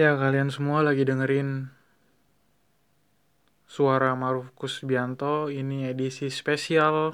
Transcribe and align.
Ya, 0.00 0.16
kalian 0.16 0.48
semua 0.48 0.80
lagi 0.80 1.04
dengerin 1.04 1.68
suara 3.68 4.16
Marufkus 4.16 4.80
Bianto. 4.80 5.52
Ini 5.52 5.92
edisi 5.92 6.32
spesial 6.32 7.12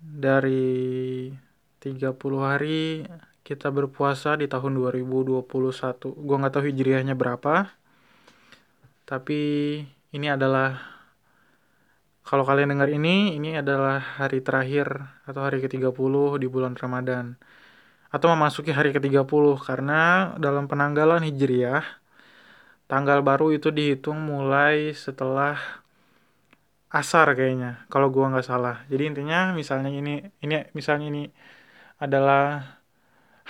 dari 0.00 1.28
30 1.76 2.16
hari 2.40 3.04
kita 3.44 3.68
berpuasa 3.68 4.40
di 4.40 4.48
tahun 4.48 4.80
2021. 4.80 5.44
Gua 6.24 6.36
nggak 6.40 6.56
tahu 6.56 6.64
hijriahnya 6.72 7.12
berapa. 7.12 7.68
Tapi 9.04 9.40
ini 10.16 10.26
adalah 10.32 10.80
kalau 12.24 12.48
kalian 12.48 12.72
dengar 12.72 12.88
ini, 12.88 13.36
ini 13.36 13.60
adalah 13.60 14.00
hari 14.24 14.40
terakhir 14.40 14.88
atau 15.28 15.44
hari 15.44 15.60
ke-30 15.60 16.40
di 16.40 16.48
bulan 16.48 16.80
Ramadan 16.80 17.36
atau 18.14 18.26
memasuki 18.34 18.70
hari 18.74 18.90
ke-30 18.94 19.44
karena 19.68 20.34
dalam 20.44 20.64
penanggalan 20.70 21.22
Hijriah 21.26 21.84
tanggal 22.90 23.18
baru 23.28 23.54
itu 23.56 23.68
dihitung 23.70 24.18
mulai 24.18 24.90
setelah 25.04 25.54
asar 26.90 27.26
kayaknya 27.38 27.86
kalau 27.92 28.10
gua 28.14 28.24
nggak 28.34 28.46
salah. 28.50 28.76
Jadi 28.90 29.02
intinya 29.10 29.54
misalnya 29.60 29.90
ini 30.00 30.10
ini 30.44 30.54
misalnya 30.78 31.06
ini 31.12 31.22
adalah 32.04 32.42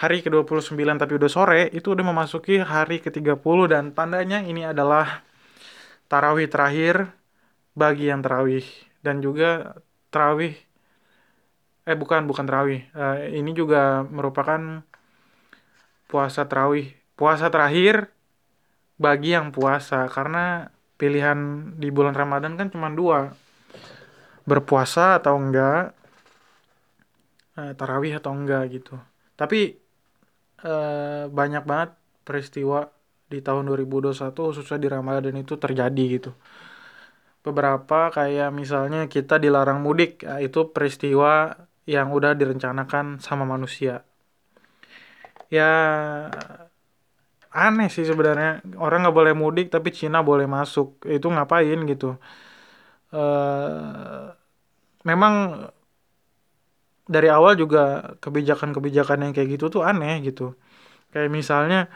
hari 0.00 0.16
ke-29 0.24 0.80
tapi 1.02 1.12
udah 1.20 1.30
sore 1.36 1.60
itu 1.76 1.88
udah 1.94 2.04
memasuki 2.10 2.60
hari 2.60 2.96
ke-30 3.04 3.58
dan 3.72 3.84
tandanya 3.96 4.38
ini 4.50 4.62
adalah 4.72 5.06
tarawih 6.10 6.48
terakhir 6.52 7.12
bagi 7.76 8.10
yang 8.10 8.20
tarawih 8.24 8.64
dan 9.04 9.16
juga 9.24 9.76
tarawih 10.12 10.54
eh 11.90 11.98
bukan 11.98 12.22
bukan 12.30 12.46
terawih. 12.46 12.86
Uh, 12.94 13.26
ini 13.34 13.50
juga 13.50 14.06
merupakan 14.06 14.86
puasa 16.06 16.46
terawih. 16.46 16.94
Puasa 17.18 17.50
terakhir 17.50 18.14
bagi 18.94 19.34
yang 19.34 19.50
puasa 19.50 20.06
karena 20.06 20.70
pilihan 20.94 21.72
di 21.82 21.90
bulan 21.90 22.14
Ramadan 22.14 22.54
kan 22.54 22.70
cuma 22.70 22.86
dua. 22.94 23.34
Berpuasa 24.46 25.18
atau 25.18 25.34
enggak 25.34 25.90
uh, 27.58 27.72
tarawih 27.74 28.22
atau 28.22 28.30
enggak 28.38 28.70
gitu. 28.70 28.94
Tapi 29.34 29.74
uh, 30.62 31.26
banyak 31.26 31.66
banget 31.66 31.90
peristiwa 32.22 32.86
di 33.26 33.42
tahun 33.42 33.66
2021 33.66 34.30
khususnya 34.30 34.78
di 34.78 34.86
Ramadan 34.86 35.34
itu 35.42 35.58
terjadi 35.58 36.04
gitu. 36.06 36.30
Beberapa 37.42 38.14
kayak 38.14 38.54
misalnya 38.54 39.10
kita 39.10 39.42
dilarang 39.42 39.80
mudik 39.80 40.22
itu 40.44 40.60
peristiwa 40.70 41.56
yang 41.86 42.12
udah 42.12 42.32
direncanakan 42.36 43.18
sama 43.22 43.44
manusia. 43.48 44.04
Ya 45.50 45.70
aneh 47.50 47.88
sih 47.90 48.06
sebenarnya. 48.06 48.62
Orang 48.78 49.02
nggak 49.02 49.16
boleh 49.16 49.34
mudik 49.34 49.66
tapi 49.74 49.90
Cina 49.90 50.22
boleh 50.22 50.46
masuk. 50.46 51.02
Itu 51.06 51.26
ngapain 51.32 51.78
gitu? 51.90 52.16
Uh, 53.10 54.30
memang 55.02 55.66
dari 57.10 57.26
awal 57.26 57.58
juga 57.58 58.14
kebijakan-kebijakan 58.22 59.18
yang 59.26 59.32
kayak 59.34 59.58
gitu 59.58 59.66
tuh 59.74 59.82
aneh 59.82 60.22
gitu. 60.22 60.54
Kayak 61.10 61.30
misalnya 61.34 61.90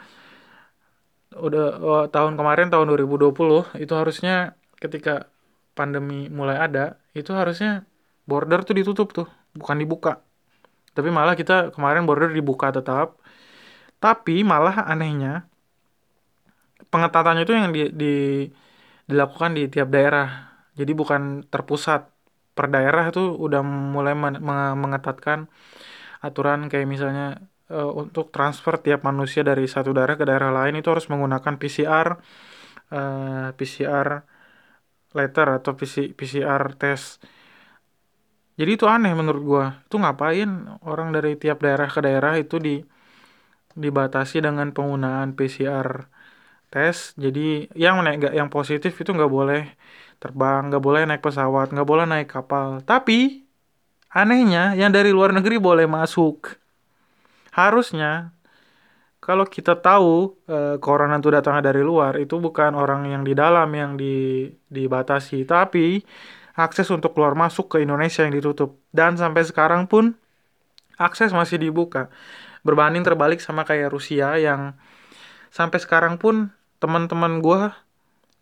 udah 1.35 1.65
oh, 1.83 2.03
tahun 2.07 2.33
kemarin 2.39 2.67
tahun 2.71 2.87
2020 2.91 3.35
itu 3.83 3.93
harusnya 3.95 4.55
ketika 4.79 5.27
pandemi 5.75 6.31
mulai 6.31 6.57
ada 6.65 6.95
itu 7.11 7.31
harusnya 7.35 7.83
border 8.29 8.63
tuh 8.67 8.75
ditutup 8.79 9.11
tuh 9.11 9.27
bukan 9.55 9.77
dibuka. 9.81 10.21
Tapi 10.95 11.09
malah 11.11 11.35
kita 11.39 11.71
kemarin 11.75 12.03
border 12.07 12.31
dibuka 12.31 12.71
tetap. 12.71 13.19
Tapi 14.03 14.43
malah 14.43 14.85
anehnya 14.85 15.47
pengetatannya 16.91 17.43
itu 17.43 17.53
yang 17.55 17.67
di, 17.75 17.81
di 17.91 18.13
dilakukan 19.09 19.51
di 19.57 19.63
tiap 19.71 19.89
daerah. 19.91 20.27
Jadi 20.79 20.91
bukan 20.91 21.21
terpusat. 21.51 22.11
Per 22.55 22.71
daerah 22.71 23.11
itu 23.11 23.19
udah 23.35 23.59
mulai 23.67 24.15
men 24.15 24.39
mengetatkan 24.79 25.51
aturan 26.23 26.71
kayak 26.71 26.87
misalnya 26.87 27.43
uh, 27.67 27.91
untuk 27.91 28.31
transfer 28.31 28.79
tiap 28.79 29.03
manusia 29.03 29.43
dari 29.43 29.67
satu 29.67 29.91
daerah 29.91 30.15
ke 30.15 30.23
daerah 30.23 30.55
lain 30.55 30.79
itu 30.79 30.87
harus 30.87 31.11
menggunakan 31.11 31.53
PCR 31.59 32.07
uh, 32.15 32.95
eh, 32.95 33.47
PCR 33.59 34.07
letter 35.15 35.47
atau 35.57 35.71
PCR 36.19 36.63
test 36.79 37.23
jadi 38.55 38.71
itu 38.79 38.85
aneh 38.87 39.11
menurut 39.11 39.43
gua. 39.43 39.65
Itu 39.83 39.99
ngapain 39.99 40.47
orang 40.87 41.11
dari 41.15 41.35
tiap 41.35 41.59
daerah 41.59 41.87
ke 41.91 41.99
daerah 41.99 42.33
itu 42.39 42.55
di 42.59 42.79
dibatasi 43.75 44.39
dengan 44.39 44.71
penggunaan 44.71 45.35
PCR 45.35 46.07
tes 46.71 47.11
jadi 47.15 47.71
yang 47.75 48.03
naik 48.03 48.31
yang 48.35 48.47
positif 48.51 48.95
itu 48.99 49.11
nggak 49.15 49.31
boleh 49.31 49.63
terbang 50.19 50.71
nggak 50.71 50.83
boleh 50.83 51.01
naik 51.07 51.21
pesawat 51.23 51.71
nggak 51.75 51.87
boleh 51.87 52.05
naik 52.07 52.31
kapal. 52.31 52.79
Tapi 52.83 53.43
anehnya 54.15 54.73
yang 54.79 54.91
dari 54.95 55.11
luar 55.11 55.35
negeri 55.35 55.59
boleh 55.59 55.87
masuk. 55.87 56.55
Harusnya 57.51 58.31
kalau 59.19 59.43
kita 59.47 59.75
tahu 59.79 60.37
e, 60.47 60.77
corona 60.79 61.17
itu 61.19 61.29
datangnya 61.33 61.73
dari 61.73 61.81
luar 61.81 62.15
itu 62.21 62.37
bukan 62.37 62.77
orang 62.77 63.09
yang 63.09 63.23
di 63.27 63.33
dalam 63.35 63.67
yang 63.75 63.99
di 63.99 64.47
dibatasi. 64.71 65.43
Tapi 65.43 65.99
akses 66.55 66.87
untuk 66.91 67.13
keluar 67.13 67.35
masuk 67.35 67.67
ke 67.67 67.83
Indonesia 67.83 68.23
yang 68.23 68.33
ditutup. 68.33 68.79
Dan 68.95 69.19
sampai 69.19 69.43
sekarang 69.43 69.85
pun 69.91 70.15
akses 70.95 71.35
masih 71.35 71.59
dibuka. 71.59 72.07
Berbanding 72.63 73.03
terbalik 73.03 73.43
sama 73.43 73.67
kayak 73.67 73.91
Rusia 73.91 74.39
yang 74.39 74.73
sampai 75.51 75.77
sekarang 75.77 76.17
pun 76.17 76.49
teman-teman 76.79 77.43
gue 77.43 77.71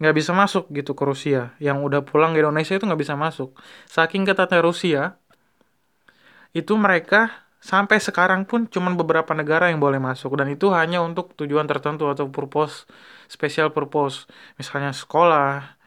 nggak 0.02 0.16
bisa 0.16 0.32
masuk 0.32 0.70
gitu 0.72 0.94
ke 0.94 1.04
Rusia. 1.04 1.58
Yang 1.58 1.78
udah 1.90 2.02
pulang 2.06 2.38
ke 2.38 2.42
Indonesia 2.42 2.78
itu 2.78 2.86
nggak 2.86 3.02
bisa 3.02 3.18
masuk. 3.18 3.58
Saking 3.90 4.24
ketatnya 4.30 4.62
Rusia, 4.62 5.18
itu 6.54 6.78
mereka 6.78 7.44
sampai 7.64 7.98
sekarang 7.98 8.44
pun 8.44 8.68
cuma 8.68 8.92
beberapa 8.92 9.32
negara 9.32 9.72
yang 9.72 9.80
boleh 9.80 9.98
masuk 9.98 10.36
dan 10.36 10.52
itu 10.52 10.68
hanya 10.76 11.00
untuk 11.00 11.32
tujuan 11.40 11.64
tertentu 11.64 12.12
atau 12.12 12.28
purpose 12.28 12.84
special 13.32 13.72
purpose 13.72 14.28
misalnya 14.60 14.92
sekolah 14.92 15.80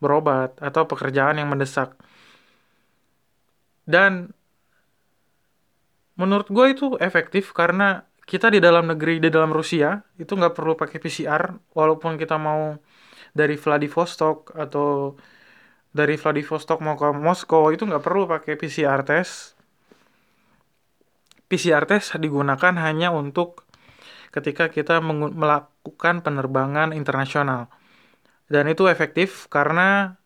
berobat 0.00 0.56
atau 0.58 0.88
pekerjaan 0.88 1.36
yang 1.38 1.48
mendesak. 1.52 1.94
Dan 3.84 4.32
menurut 6.16 6.48
gue 6.48 6.66
itu 6.72 6.86
efektif 6.98 7.52
karena 7.52 8.04
kita 8.24 8.48
di 8.52 8.62
dalam 8.62 8.86
negeri, 8.86 9.18
di 9.18 9.28
dalam 9.28 9.50
Rusia, 9.50 10.00
itu 10.16 10.32
nggak 10.38 10.54
perlu 10.54 10.78
pakai 10.78 11.02
PCR, 11.02 11.74
walaupun 11.74 12.14
kita 12.14 12.38
mau 12.38 12.78
dari 13.34 13.58
Vladivostok 13.58 14.54
atau 14.54 15.18
dari 15.90 16.14
Vladivostok 16.14 16.78
mau 16.86 16.94
ke 16.94 17.10
Moskow 17.10 17.74
itu 17.74 17.82
nggak 17.82 18.02
perlu 18.02 18.30
pakai 18.30 18.54
PCR 18.54 19.02
test. 19.02 19.58
PCR 21.50 21.82
test 21.90 22.14
digunakan 22.22 22.74
hanya 22.78 23.10
untuk 23.10 23.66
ketika 24.30 24.70
kita 24.70 25.02
melakukan 25.02 26.22
penerbangan 26.22 26.94
internasional 26.94 27.66
dan 28.50 28.66
itu 28.66 28.90
efektif 28.90 29.46
karena 29.46 30.18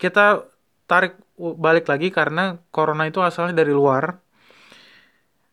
kita 0.00 0.48
tarik 0.88 1.20
balik 1.36 1.84
lagi 1.86 2.08
karena 2.08 2.56
corona 2.72 3.04
itu 3.04 3.20
asalnya 3.20 3.60
dari 3.60 3.76
luar. 3.76 4.24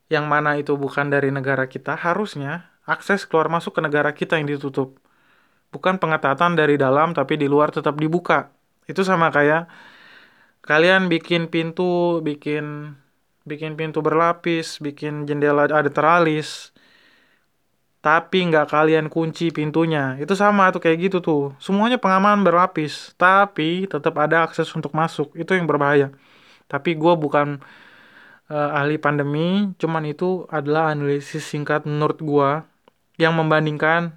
Yang 0.07 0.25
mana 0.29 0.55
itu 0.55 0.77
bukan 0.77 1.11
dari 1.11 1.33
negara 1.33 1.65
kita 1.67 1.97
harusnya 1.97 2.71
akses 2.87 3.25
keluar 3.27 3.51
masuk 3.51 3.75
ke 3.75 3.81
negara 3.83 4.15
kita 4.15 4.39
yang 4.39 4.47
ditutup. 4.47 5.01
Bukan 5.73 5.99
pengetatan 5.99 6.55
dari 6.55 6.79
dalam 6.79 7.11
tapi 7.11 7.35
di 7.35 7.51
luar 7.51 7.75
tetap 7.75 7.99
dibuka. 7.99 8.53
Itu 8.87 9.03
sama 9.03 9.27
kayak 9.33 9.67
kalian 10.63 11.11
bikin 11.11 11.51
pintu 11.51 12.21
bikin 12.23 12.95
bikin 13.45 13.77
pintu 13.77 14.01
berlapis 14.01 14.81
bikin 14.81 15.29
jendela 15.29 15.69
ada 15.69 15.89
teralis 15.93 16.73
tapi 18.05 18.45
nggak 18.45 18.69
kalian 18.69 19.09
kunci 19.09 19.50
pintunya. 19.50 20.13
Itu 20.21 20.38
sama 20.38 20.69
tuh 20.69 20.77
kayak 20.77 21.09
gitu 21.09 21.18
tuh. 21.25 21.57
Semuanya 21.57 21.97
pengaman 21.97 22.45
berlapis, 22.45 23.18
tapi 23.18 23.89
tetap 23.89 24.13
ada 24.21 24.45
akses 24.45 24.69
untuk 24.77 24.94
masuk. 24.94 25.33
Itu 25.33 25.57
yang 25.57 25.65
berbahaya. 25.65 26.13
Tapi 26.69 26.94
gue 26.94 27.13
bukan 27.18 27.65
uh, 28.53 28.77
ahli 28.77 29.01
pandemi, 29.01 29.74
cuman 29.81 30.06
itu 30.06 30.45
adalah 30.53 30.94
analisis 30.94 31.50
singkat 31.50 31.89
menurut 31.89 32.21
gue 32.21 32.50
yang 33.18 33.33
membandingkan 33.33 34.13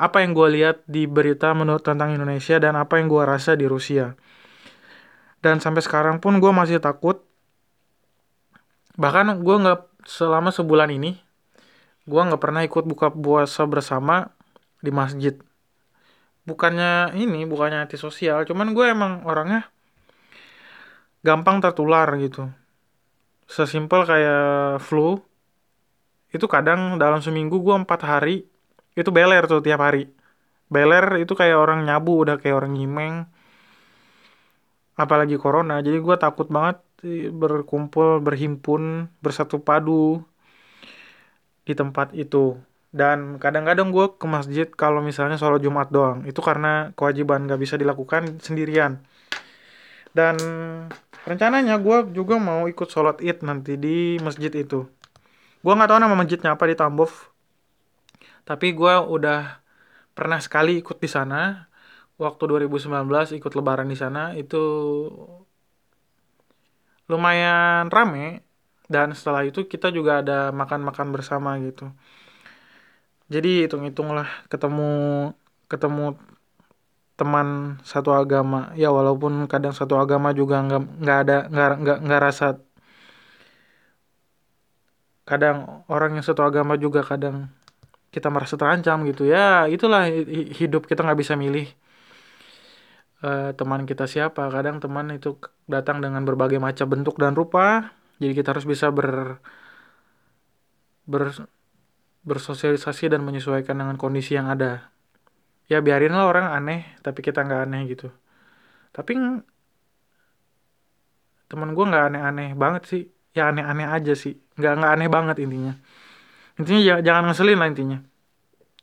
apa 0.00 0.24
yang 0.24 0.32
gue 0.32 0.48
lihat 0.56 0.80
di 0.88 1.04
berita 1.04 1.52
menurut 1.52 1.84
tentang 1.84 2.16
Indonesia 2.16 2.56
dan 2.56 2.80
apa 2.80 2.96
yang 2.96 3.12
gue 3.12 3.20
rasa 3.20 3.60
di 3.60 3.68
Rusia. 3.68 4.16
Dan 5.44 5.60
sampai 5.60 5.84
sekarang 5.84 6.16
pun 6.16 6.40
gue 6.40 6.48
masih 6.48 6.80
takut. 6.80 7.20
Bahkan 8.96 9.36
gue 9.44 9.56
nggak 9.68 9.80
selama 10.08 10.48
sebulan 10.48 10.96
ini 10.96 11.28
gue 12.08 12.20
nggak 12.20 12.40
pernah 12.40 12.62
ikut 12.64 12.84
buka 12.88 13.12
puasa 13.12 13.64
bersama 13.68 14.32
di 14.80 14.90
masjid. 14.92 15.36
Bukannya 16.48 17.14
ini 17.20 17.44
bukannya 17.44 17.84
antisosial 17.84 18.48
cuman 18.48 18.72
gue 18.72 18.86
emang 18.88 19.22
orangnya 19.28 19.68
gampang 21.20 21.60
tertular 21.60 22.08
gitu. 22.16 22.48
Sesimpel 23.50 24.06
kayak 24.08 24.80
flu 24.80 25.20
itu 26.30 26.46
kadang 26.46 26.96
dalam 26.96 27.20
seminggu 27.20 27.58
gue 27.60 27.76
empat 27.76 28.00
hari 28.06 28.46
itu 28.96 29.10
beler 29.12 29.44
tuh 29.44 29.60
tiap 29.60 29.82
hari. 29.84 30.08
Beler 30.70 31.20
itu 31.20 31.34
kayak 31.34 31.58
orang 31.58 31.84
nyabu 31.84 32.24
udah 32.24 32.38
kayak 32.40 32.56
orang 32.56 32.72
nyimeng. 32.78 33.26
Apalagi 34.96 35.36
corona 35.36 35.82
jadi 35.84 35.98
gue 36.00 36.16
takut 36.16 36.48
banget 36.48 36.80
berkumpul 37.32 38.20
berhimpun 38.20 39.08
bersatu 39.24 39.56
padu 39.60 40.20
di 41.64 41.74
tempat 41.76 42.12
itu. 42.16 42.58
Dan 42.90 43.38
kadang-kadang 43.38 43.94
gue 43.94 44.18
ke 44.18 44.26
masjid 44.26 44.66
kalau 44.66 44.98
misalnya 44.98 45.38
sholat 45.38 45.62
Jumat 45.62 45.94
doang. 45.94 46.26
Itu 46.26 46.42
karena 46.42 46.90
kewajiban 46.98 47.46
gak 47.46 47.60
bisa 47.62 47.78
dilakukan 47.78 48.42
sendirian. 48.42 48.98
Dan 50.10 50.36
rencananya 51.22 51.78
gue 51.78 52.10
juga 52.10 52.34
mau 52.42 52.66
ikut 52.66 52.88
sholat 52.90 53.22
id 53.22 53.46
nanti 53.46 53.78
di 53.78 54.18
masjid 54.18 54.50
itu. 54.50 54.90
Gue 55.60 55.72
nggak 55.76 55.92
tahu 55.92 56.00
nama 56.02 56.16
masjidnya 56.18 56.56
apa 56.56 56.64
di 56.66 56.74
Tambov. 56.74 57.12
Tapi 58.42 58.74
gue 58.74 58.94
udah 58.98 59.62
pernah 60.16 60.42
sekali 60.42 60.82
ikut 60.82 60.98
di 60.98 61.06
sana. 61.06 61.70
Waktu 62.18 62.42
2019 62.50 63.38
ikut 63.38 63.52
lebaran 63.54 63.86
di 63.86 63.94
sana. 63.94 64.34
Itu 64.34 64.62
lumayan 67.06 67.86
rame 67.90 68.49
dan 68.90 69.14
setelah 69.14 69.46
itu 69.46 69.60
kita 69.72 69.94
juga 69.94 70.18
ada 70.20 70.50
makan-makan 70.50 71.08
bersama 71.14 71.54
gitu. 71.62 71.94
Jadi 73.30 73.70
hitung-hitunglah 73.70 74.26
ketemu 74.50 74.90
ketemu 75.70 76.18
teman 77.14 77.78
satu 77.86 78.10
agama. 78.10 78.74
Ya 78.74 78.90
walaupun 78.90 79.46
kadang 79.46 79.70
satu 79.70 79.94
agama 80.02 80.34
juga 80.34 80.58
nggak 80.66 80.82
nggak 81.02 81.18
ada 81.22 81.36
nggak 81.52 81.68
nggak 81.82 81.98
nggak 82.04 82.20
rasa. 82.26 82.46
Kadang 85.28 85.86
orang 85.86 86.18
yang 86.18 86.26
satu 86.26 86.42
agama 86.42 86.74
juga 86.74 87.06
kadang 87.06 87.36
kita 88.10 88.26
merasa 88.34 88.58
terancam 88.58 89.06
gitu. 89.06 89.22
Ya 89.30 89.70
itulah 89.70 90.10
hidup 90.58 90.90
kita 90.90 91.06
nggak 91.06 91.20
bisa 91.22 91.38
milih. 91.38 91.70
Uh, 93.22 93.52
teman 93.54 93.86
kita 93.86 94.10
siapa? 94.10 94.48
Kadang 94.50 94.82
teman 94.82 95.06
itu 95.14 95.38
datang 95.70 96.02
dengan 96.02 96.26
berbagai 96.26 96.58
macam 96.58 96.86
bentuk 96.90 97.14
dan 97.20 97.38
rupa 97.38 97.99
jadi 98.20 98.32
kita 98.36 98.52
harus 98.52 98.68
bisa 98.68 98.92
ber 98.92 99.40
ber 101.08 101.32
bersosialisasi 102.20 103.08
dan 103.08 103.24
menyesuaikan 103.24 103.80
dengan 103.80 103.96
kondisi 103.96 104.36
yang 104.36 104.52
ada. 104.52 104.92
Ya 105.72 105.80
biarinlah 105.80 106.28
orang 106.28 106.52
aneh 106.52 106.84
tapi 107.00 107.24
kita 107.24 107.40
nggak 107.40 107.60
aneh 107.64 107.82
gitu. 107.88 108.12
Tapi 108.92 109.16
teman 111.48 111.70
gue 111.72 111.84
nggak 111.88 112.04
aneh-aneh 112.12 112.48
banget 112.52 112.82
sih. 112.84 113.02
Ya 113.32 113.48
aneh-aneh 113.48 113.88
aja 113.88 114.12
sih. 114.12 114.36
Nggak 114.60 114.72
nggak 114.76 114.92
aneh 115.00 115.08
banget 115.08 115.36
intinya. 115.40 115.72
Intinya 116.60 116.80
ya, 116.84 116.94
jangan 117.00 117.32
ngeselin 117.32 117.56
lah 117.56 117.68
intinya. 117.72 117.98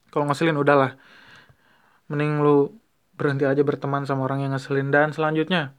Kalau 0.09 0.25
ngeselin 0.25 0.57
udahlah. 0.57 0.97
Mending 2.09 2.41
lu 2.41 2.73
berhenti 3.13 3.45
aja 3.45 3.61
berteman 3.61 4.09
sama 4.09 4.25
orang 4.25 4.41
yang 4.41 4.57
ngeselin. 4.57 4.89
Dan 4.89 5.13
selanjutnya 5.13 5.76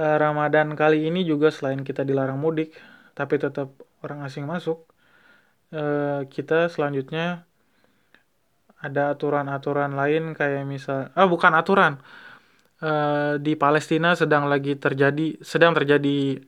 eh, 0.00 0.16
Ramadan 0.24 0.68
kali 0.80 1.08
ini 1.08 1.20
juga 1.30 1.48
selain 1.56 1.80
kita 1.88 2.02
dilarang 2.08 2.38
mudik 2.40 2.74
tapi 3.18 3.34
tetap 3.36 3.68
orang 4.04 4.24
asing 4.26 4.44
masuk 4.48 4.92
Eh, 5.72 6.20
kita 6.28 6.68
selanjutnya 6.68 7.48
ada 8.76 9.16
aturan-aturan 9.16 9.96
lain 9.96 10.36
kayak 10.36 10.68
misal 10.68 11.08
ah 11.16 11.24
bukan 11.24 11.52
aturan 11.54 11.92
uh, 12.82 13.38
di 13.38 13.54
Palestina 13.54 14.12
sedang 14.18 14.50
lagi 14.52 14.74
terjadi 14.76 15.38
sedang 15.40 15.72
terjadi 15.72 16.42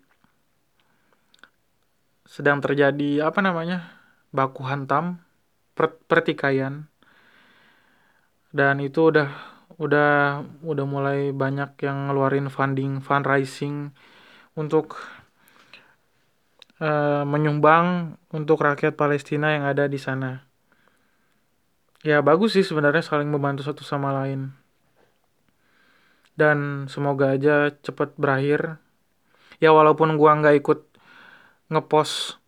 sedang 2.28 2.58
terjadi 2.60 3.24
apa 3.28 3.40
namanya 3.40 3.96
baku 4.34 4.60
hantam 4.68 5.24
per, 5.72 5.96
pertikaian. 6.04 6.84
Dan 8.54 8.78
itu 8.84 9.10
udah 9.10 9.30
udah 9.74 10.42
udah 10.62 10.86
mulai 10.86 11.34
banyak 11.34 11.74
yang 11.82 12.10
ngeluarin 12.10 12.46
funding 12.46 13.02
fundraising 13.02 13.90
untuk 14.54 15.02
uh, 16.78 17.26
menyumbang 17.26 18.18
untuk 18.30 18.62
rakyat 18.62 18.94
Palestina 18.94 19.54
yang 19.54 19.66
ada 19.66 19.90
di 19.90 19.98
sana. 19.98 20.46
Ya 22.04 22.20
bagus 22.20 22.54
sih 22.54 22.62
sebenarnya 22.62 23.02
saling 23.02 23.32
membantu 23.32 23.66
satu 23.66 23.82
sama 23.82 24.14
lain. 24.14 24.54
Dan 26.34 26.90
semoga 26.90 27.34
aja 27.34 27.70
cepat 27.70 28.14
berakhir. 28.18 28.78
Ya 29.62 29.70
walaupun 29.70 30.18
gua 30.18 30.38
nggak 30.38 30.56
ikut 30.62 30.80
ngepost 31.72 32.38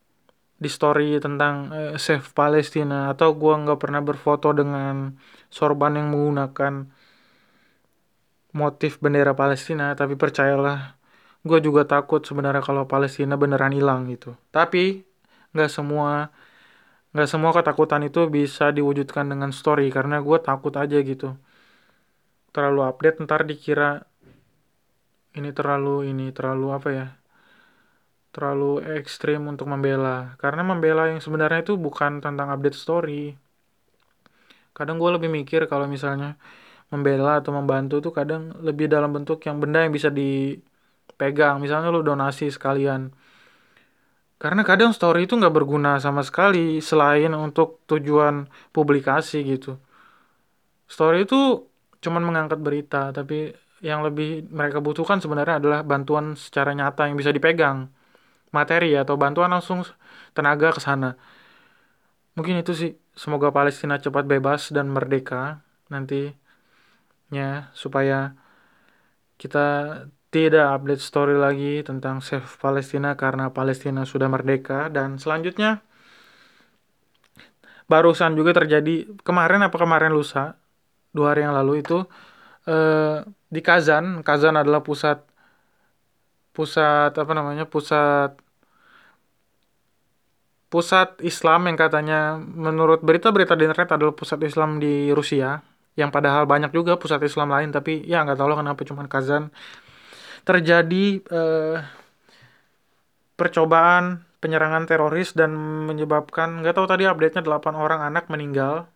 di 0.57 0.69
story 0.71 1.19
tentang 1.19 1.73
uh, 1.75 1.95
Save 1.99 2.31
Palestina 2.37 3.11
atau 3.11 3.35
gua 3.35 3.59
nggak 3.59 3.81
pernah 3.83 4.03
berfoto 4.05 4.55
dengan 4.55 5.17
sorban 5.51 5.97
yang 5.99 6.13
menggunakan 6.13 6.93
motif 8.57 8.97
bendera 9.05 9.37
Palestina 9.37 9.93
tapi 10.01 10.17
percayalah 10.17 10.97
gue 11.47 11.59
juga 11.63 11.83
takut 11.87 12.25
sebenarnya 12.25 12.63
kalau 12.65 12.89
Palestina 12.89 13.35
beneran 13.39 13.73
hilang 13.77 14.09
gitu. 14.11 14.35
Tapi 14.51 15.05
nggak 15.55 15.71
semua 15.71 16.33
nggak 17.15 17.29
semua 17.33 17.51
ketakutan 17.57 18.03
itu 18.09 18.21
bisa 18.29 18.75
diwujudkan 18.77 19.25
dengan 19.33 19.51
story 19.55 19.89
karena 19.97 20.17
gue 20.25 20.39
takut 20.41 20.75
aja 20.75 20.99
gitu. 21.05 21.37
Terlalu 22.55 22.81
update 22.91 23.17
ntar 23.25 23.45
dikira 23.45 24.03
ini 25.39 25.51
terlalu 25.53 26.09
ini 26.11 26.33
terlalu 26.33 26.67
apa 26.73 26.89
ya 26.91 27.07
terlalu 28.35 28.85
ekstrim 29.01 29.49
untuk 29.49 29.65
membela. 29.73 30.37
Karena 30.37 30.61
membela 30.61 31.09
yang 31.09 31.25
sebenarnya 31.25 31.65
itu 31.65 31.81
bukan 31.81 32.21
tentang 32.21 32.53
update 32.53 32.77
story. 32.77 33.33
Kadang 34.77 35.01
gue 35.01 35.11
lebih 35.17 35.33
mikir 35.33 35.65
kalau 35.73 35.89
misalnya 35.89 36.37
membela 36.93 37.43
atau 37.43 37.51
membantu 37.51 37.99
tuh 37.99 38.13
kadang 38.15 38.55
lebih 38.63 38.87
dalam 38.87 39.11
bentuk 39.11 39.43
yang 39.43 39.59
benda 39.59 39.83
yang 39.83 39.93
bisa 39.95 40.09
di 40.13 40.55
pegang 41.19 41.59
misalnya 41.59 41.89
lu 41.91 42.05
donasi 42.05 42.53
sekalian. 42.53 43.11
Karena 44.37 44.63
kadang 44.69 44.93
story 44.93 45.25
itu 45.25 45.35
nggak 45.41 45.55
berguna 45.55 45.97
sama 45.97 46.21
sekali 46.21 46.85
selain 46.85 47.33
untuk 47.33 47.81
tujuan 47.89 48.47
publikasi 48.71 49.41
gitu. 49.49 49.81
Story 50.87 51.25
itu 51.25 51.67
cuman 52.05 52.23
mengangkat 52.23 52.61
berita 52.61 53.11
tapi 53.11 53.51
yang 53.81 54.05
lebih 54.05 54.47
mereka 54.53 54.79
butuhkan 54.85 55.19
sebenarnya 55.21 55.61
adalah 55.61 55.81
bantuan 55.83 56.37
secara 56.37 56.77
nyata 56.77 57.09
yang 57.09 57.17
bisa 57.17 57.33
dipegang. 57.33 57.89
Materi 58.53 58.95
atau 58.95 59.17
bantuan 59.19 59.51
langsung 59.53 59.85
tenaga 60.37 60.73
ke 60.77 60.81
sana. 60.81 61.17
Mungkin 62.37 62.61
itu 62.61 62.73
sih. 62.77 62.93
Semoga 63.17 63.49
Palestina 63.49 63.97
cepat 63.97 64.29
bebas 64.29 64.69
dan 64.69 64.93
merdeka 64.93 65.65
nantinya 67.27 67.75
supaya 67.75 68.39
kita 69.37 69.67
tidak 70.31 70.67
update 70.79 71.03
story 71.03 71.35
lagi 71.35 71.83
tentang 71.83 72.23
Save 72.23 72.47
Palestina 72.63 73.19
karena 73.19 73.51
Palestina 73.51 74.07
sudah 74.07 74.29
merdeka. 74.31 74.87
Dan 74.93 75.19
selanjutnya 75.19 75.83
barusan 77.91 78.35
juga 78.39 78.55
terjadi 78.55 79.07
kemarin 79.27 79.63
apa 79.67 79.77
kemarin 79.79 80.13
lusa 80.15 80.59
dua 81.15 81.35
hari 81.35 81.47
yang 81.47 81.55
lalu 81.59 81.83
itu 81.83 82.07
eh, 82.69 83.27
di 83.51 83.61
Kazan. 83.63 84.23
Kazan 84.23 84.55
adalah 84.61 84.83
pusat 84.87 85.19
pusat 86.55 87.13
apa 87.13 87.33
namanya 87.37 87.69
pusat 87.69 88.39
pusat 90.73 91.09
Islam 91.23 91.69
yang 91.69 91.77
katanya 91.79 92.41
menurut 92.41 93.01
berita-berita 93.05 93.55
di 93.55 93.65
internet 93.69 93.91
adalah 93.97 94.15
pusat 94.17 94.41
Islam 94.43 94.81
di 94.83 95.13
Rusia 95.15 95.76
yang 95.97 96.13
padahal 96.13 96.45
banyak 96.45 96.71
juga 96.77 97.01
pusat 97.01 97.25
Islam 97.25 97.49
lain 97.49 97.73
tapi 97.73 98.05
ya 98.05 98.21
nggak 98.21 98.37
tahu 98.37 98.49
lah 98.53 98.59
kenapa 98.61 98.81
cuma 98.85 99.09
Kazan. 99.09 99.49
Terjadi 100.45 101.25
eh, 101.25 101.77
percobaan 103.35 104.23
penyerangan 104.39 104.85
teroris 104.85 105.33
dan 105.33 105.57
menyebabkan 105.89 106.61
nggak 106.61 106.77
tahu 106.77 106.87
tadi 106.87 107.09
update-nya 107.09 107.43
8 107.43 107.73
orang 107.75 108.05
anak 108.05 108.29
meninggal. 108.29 108.87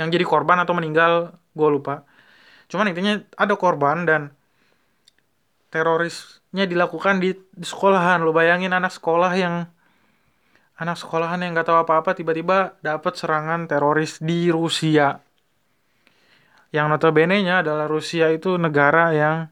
Yang 0.00 0.16
jadi 0.16 0.24
korban 0.24 0.58
atau 0.64 0.72
meninggal 0.72 1.36
gue 1.52 1.68
lupa. 1.68 2.08
Cuman 2.72 2.88
intinya 2.88 3.20
ada 3.36 3.54
korban 3.60 4.08
dan 4.08 4.32
terorisnya 5.68 6.64
dilakukan 6.64 7.20
di, 7.20 7.36
di 7.36 7.66
sekolahan 7.68 8.24
lo. 8.24 8.32
Bayangin 8.32 8.72
anak 8.72 8.96
sekolah 8.96 9.32
yang 9.36 9.68
anak 10.80 10.96
sekolahan 10.96 11.44
yang 11.44 11.52
nggak 11.52 11.68
tahu 11.68 11.84
apa-apa 11.84 12.16
tiba-tiba 12.16 12.80
dapat 12.80 13.12
serangan 13.12 13.68
teroris 13.68 14.16
di 14.24 14.48
Rusia 14.48 15.20
yang 16.70 16.86
notabene 16.86 17.42
nya 17.42 17.66
adalah 17.66 17.90
Rusia 17.90 18.30
itu 18.30 18.54
negara 18.54 19.10
yang 19.10 19.50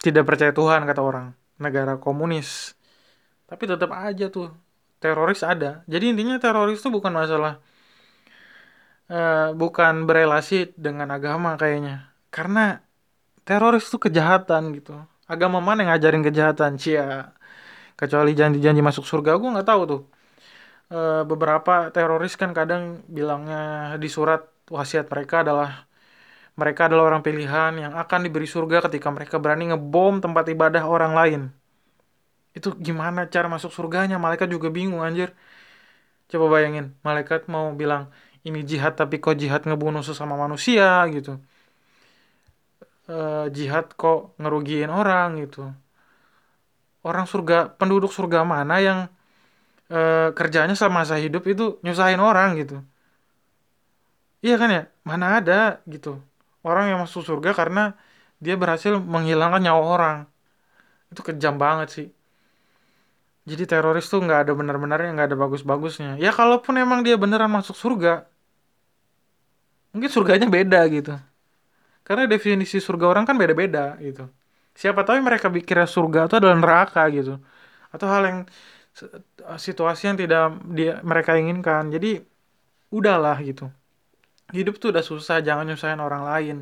tidak 0.00 0.24
percaya 0.24 0.54
Tuhan 0.54 0.86
kata 0.86 1.02
orang. 1.02 1.26
Negara 1.60 2.00
komunis. 2.00 2.72
Tapi 3.50 3.68
tetap 3.68 3.90
aja 3.92 4.32
tuh 4.32 4.54
teroris 5.02 5.42
ada. 5.42 5.82
Jadi 5.90 6.14
intinya 6.14 6.38
teroris 6.38 6.80
tuh 6.80 6.94
bukan 6.94 7.12
masalah 7.12 7.58
uh, 9.10 9.52
bukan 9.52 10.06
berelasi 10.06 10.72
dengan 10.78 11.10
agama 11.10 11.58
kayaknya. 11.58 12.14
Karena 12.30 12.78
teroris 13.42 13.90
tuh 13.90 13.98
kejahatan 13.98 14.70
gitu. 14.78 14.94
Agama 15.26 15.58
mana 15.58 15.82
yang 15.82 15.90
ngajarin 15.94 16.22
kejahatan? 16.22 16.78
Cia. 16.78 17.34
Kecuali 17.98 18.32
janji-janji 18.32 18.80
masuk 18.80 19.04
surga. 19.04 19.36
Gue 19.36 19.50
nggak 19.50 19.68
tahu 19.68 19.82
tuh. 19.84 20.02
Uh, 20.90 21.22
beberapa 21.22 21.94
teroris 21.94 22.34
kan 22.34 22.50
kadang 22.50 23.06
bilangnya 23.06 23.94
di 23.98 24.10
surat 24.10 24.42
wasiat 24.76 25.06
mereka 25.12 25.36
adalah 25.44 25.70
mereka 26.60 26.80
adalah 26.88 27.04
orang 27.10 27.22
pilihan 27.26 27.72
yang 27.84 27.92
akan 28.02 28.20
diberi 28.26 28.48
surga 28.54 28.76
ketika 28.86 29.08
mereka 29.16 29.36
berani 29.42 29.64
ngebom 29.72 30.14
tempat 30.24 30.44
ibadah 30.54 30.84
orang 30.94 31.12
lain. 31.20 31.40
Itu 32.56 32.68
gimana 32.86 33.20
cara 33.34 33.46
masuk 33.54 33.70
surganya? 33.76 34.16
Malaikat 34.24 34.48
juga 34.54 34.68
bingung 34.76 35.00
anjir. 35.06 35.28
Coba 36.30 36.46
bayangin, 36.54 36.86
malaikat 37.06 37.40
mau 37.54 37.66
bilang 37.80 38.02
ini 38.46 38.58
jihad 38.70 38.94
tapi 39.00 39.14
kok 39.24 39.34
jihad 39.42 39.62
ngebunuh 39.68 40.02
sesama 40.08 40.34
manusia 40.44 40.86
gitu. 41.14 41.30
E, 43.14 43.16
jihad 43.56 43.86
kok 44.00 44.20
ngerugiin 44.40 44.90
orang 45.00 45.28
gitu. 45.42 45.60
Orang 47.00 47.24
surga, 47.32 47.72
penduduk 47.80 48.12
surga 48.12 48.44
mana 48.44 48.76
yang 48.86 48.98
e, 49.92 50.00
kerjanya 50.38 50.74
selama 50.78 51.04
masa 51.04 51.16
hidup 51.24 51.44
itu 51.52 51.64
nyusahin 51.84 52.20
orang 52.20 52.48
gitu. 52.60 52.76
Iya 54.44 54.54
kan 54.60 54.68
ya? 54.76 54.80
Mana 55.10 55.26
ada 55.38 55.52
gitu. 55.92 56.08
Orang 56.66 56.84
yang 56.90 56.98
masuk 57.04 57.22
surga 57.28 57.50
karena 57.60 57.80
dia 58.44 58.54
berhasil 58.62 58.92
menghilangkan 59.14 59.60
nyawa 59.64 59.82
orang. 59.94 60.16
Itu 61.12 61.20
kejam 61.28 61.54
banget 61.64 61.88
sih. 61.96 62.06
Jadi 63.50 63.64
teroris 63.70 64.06
tuh 64.12 64.20
nggak 64.24 64.40
ada 64.46 64.52
benar-benarnya 64.58 65.08
nggak 65.16 65.28
ada 65.32 65.38
bagus-bagusnya. 65.42 66.10
Ya 66.24 66.30
kalaupun 66.38 66.74
emang 66.84 67.00
dia 67.06 67.16
beneran 67.22 67.50
masuk 67.50 67.74
surga 67.82 68.28
mungkin 69.92 70.10
surganya 70.10 70.46
beda 70.56 70.80
gitu. 70.90 71.10
Karena 72.06 72.24
definisi 72.26 72.78
surga 72.82 73.06
orang 73.12 73.24
kan 73.28 73.36
beda-beda 73.38 73.96
gitu. 74.02 74.26
Siapa 74.74 75.00
tahu 75.06 75.20
mereka 75.22 75.46
pikirnya 75.52 75.88
surga 75.88 76.20
itu 76.28 76.34
adalah 76.40 76.56
neraka 76.58 77.02
gitu. 77.16 77.38
Atau 77.94 78.06
hal 78.10 78.22
yang 78.30 78.38
situasi 79.66 80.02
yang 80.10 80.18
tidak 80.20 80.42
dia 80.78 80.92
mereka 81.06 81.32
inginkan. 81.40 81.90
Jadi 81.94 82.20
udahlah 82.92 83.36
gitu 83.42 83.70
hidup 84.56 84.74
tuh 84.82 84.88
udah 84.92 85.04
susah 85.10 85.36
jangan 85.46 85.64
nyusahin 85.68 86.00
orang 86.02 86.22
lain. 86.30 86.56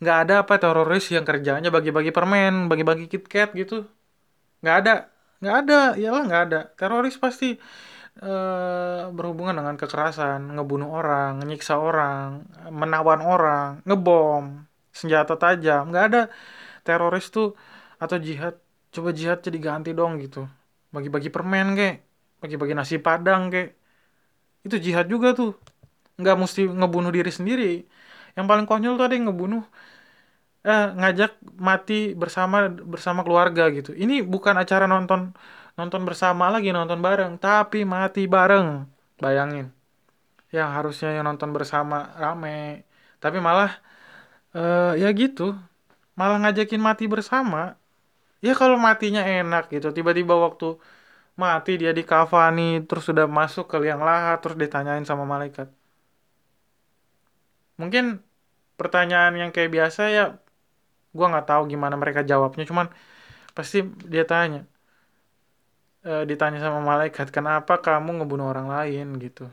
Nggak 0.00 0.16
ada 0.26 0.34
apa 0.42 0.54
teroris 0.62 1.04
yang 1.12 1.24
kerjanya 1.28 1.68
bagi-bagi 1.76 2.10
permen 2.16 2.68
bagi-bagi 2.70 3.04
KitKat 3.12 3.50
gitu. 3.60 3.84
Nggak 4.62 4.76
ada 4.84 4.94
nggak 5.40 5.56
ada. 5.66 5.80
Iyalah 6.00 6.22
nggak 6.28 6.42
ada. 6.48 6.60
Teroris 6.78 7.16
pasti 7.24 7.56
uh, 8.22 9.12
berhubungan 9.16 9.54
dengan 9.60 9.74
kekerasan 9.80 10.40
ngebunuh 10.56 10.90
orang 11.00 11.40
nyiksa 11.48 11.74
orang 11.80 12.44
menawan 12.72 13.20
orang 13.24 13.68
ngebom 13.88 14.44
senjata 14.92 15.34
tajam. 15.36 15.90
Nggak 15.92 16.04
ada. 16.12 16.22
Teroris 16.86 17.28
tuh 17.32 17.56
atau 18.00 18.16
jihad 18.16 18.56
coba 18.94 19.10
jihad 19.12 19.38
jadi 19.44 19.58
ganti 19.60 19.90
dong 19.92 20.20
gitu. 20.24 20.48
Bagi-bagi 20.94 21.28
permen 21.34 21.76
kek 21.78 21.94
bagi-bagi 22.40 22.74
nasi 22.78 22.96
padang 22.96 23.52
kek. 23.52 23.76
Itu 24.66 24.76
jihad 24.80 25.06
juga 25.12 25.32
tuh 25.36 25.56
nggak 26.20 26.36
mesti 26.42 26.60
ngebunuh 26.78 27.12
diri 27.16 27.32
sendiri. 27.38 27.70
Yang 28.36 28.46
paling 28.50 28.66
konyol 28.70 28.94
tuh 28.98 29.04
ada 29.06 29.14
yang 29.16 29.26
ngebunuh 29.28 29.62
eh, 30.66 30.84
ngajak 31.00 31.30
mati 31.68 31.94
bersama 32.22 32.56
bersama 32.92 33.20
keluarga 33.26 33.62
gitu. 33.76 33.90
Ini 34.02 34.14
bukan 34.32 34.54
acara 34.62 34.84
nonton 34.92 35.20
nonton 35.78 36.02
bersama 36.08 36.44
lagi 36.54 36.68
nonton 36.76 36.98
bareng 37.06 37.32
tapi 37.40 37.78
mati 37.94 38.20
bareng. 38.34 38.66
Bayangin. 39.22 39.66
Yang 40.56 40.70
harusnya 40.76 41.08
yang 41.16 41.26
nonton 41.30 41.50
bersama 41.56 41.96
rame 42.22 42.84
tapi 43.22 43.38
malah 43.46 43.70
eh, 44.56 44.92
ya 45.02 45.08
gitu. 45.22 45.56
Malah 46.18 46.36
ngajakin 46.42 46.82
mati 46.88 47.04
bersama. 47.14 47.76
Ya 48.46 48.52
kalau 48.60 48.76
matinya 48.86 49.22
enak 49.24 49.62
gitu 49.74 49.88
tiba-tiba 49.96 50.34
waktu 50.46 50.66
mati 51.42 51.72
dia 51.80 51.92
di 51.98 52.02
kafani 52.10 52.62
terus 52.88 53.04
sudah 53.08 53.26
masuk 53.38 53.64
ke 53.72 53.76
liang 53.82 54.02
lahat 54.10 54.36
terus 54.42 54.56
ditanyain 54.62 55.04
sama 55.10 55.24
malaikat 55.34 55.68
mungkin 57.80 58.04
pertanyaan 58.80 59.34
yang 59.40 59.50
kayak 59.54 59.70
biasa 59.76 60.02
ya 60.16 60.24
gue 61.16 61.26
nggak 61.32 61.46
tahu 61.50 61.62
gimana 61.72 61.94
mereka 62.02 62.20
jawabnya 62.30 62.64
cuman 62.70 62.86
pasti 63.56 63.78
dia 64.12 64.24
tanya 64.32 64.60
e, 66.04 66.12
ditanya 66.30 66.58
sama 66.64 66.80
malaikat 66.80 67.28
kenapa 67.36 67.80
kamu 67.80 68.22
ngebunuh 68.22 68.46
orang 68.52 68.68
lain? 68.70 69.06
gitu. 69.20 69.48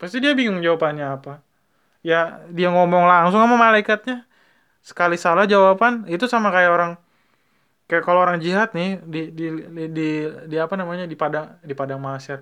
Pasti 0.00 0.18
dia 0.22 0.32
bingung 0.34 0.60
jawabannya 0.64 1.06
apa. 1.16 1.32
Ya 2.02 2.42
dia 2.50 2.68
ngomong 2.74 3.04
langsung 3.06 3.40
sama 3.42 3.56
malaikatnya. 3.60 4.26
Sekali 4.82 5.16
salah 5.20 5.46
jawaban 5.46 6.06
itu 6.10 6.26
sama 6.26 6.50
kayak 6.54 6.72
orang 6.76 6.92
kayak 7.88 8.04
kalau 8.08 8.20
orang 8.24 8.38
jihad 8.44 8.70
nih 8.74 8.98
di 9.04 9.20
di 9.38 9.46
di, 9.76 9.84
di, 9.96 10.08
di 10.50 10.56
apa 10.58 10.74
namanya 10.80 11.04
di 11.06 11.16
padang 11.18 11.46
di 11.62 11.74
padang 11.76 12.00
masyar 12.02 12.40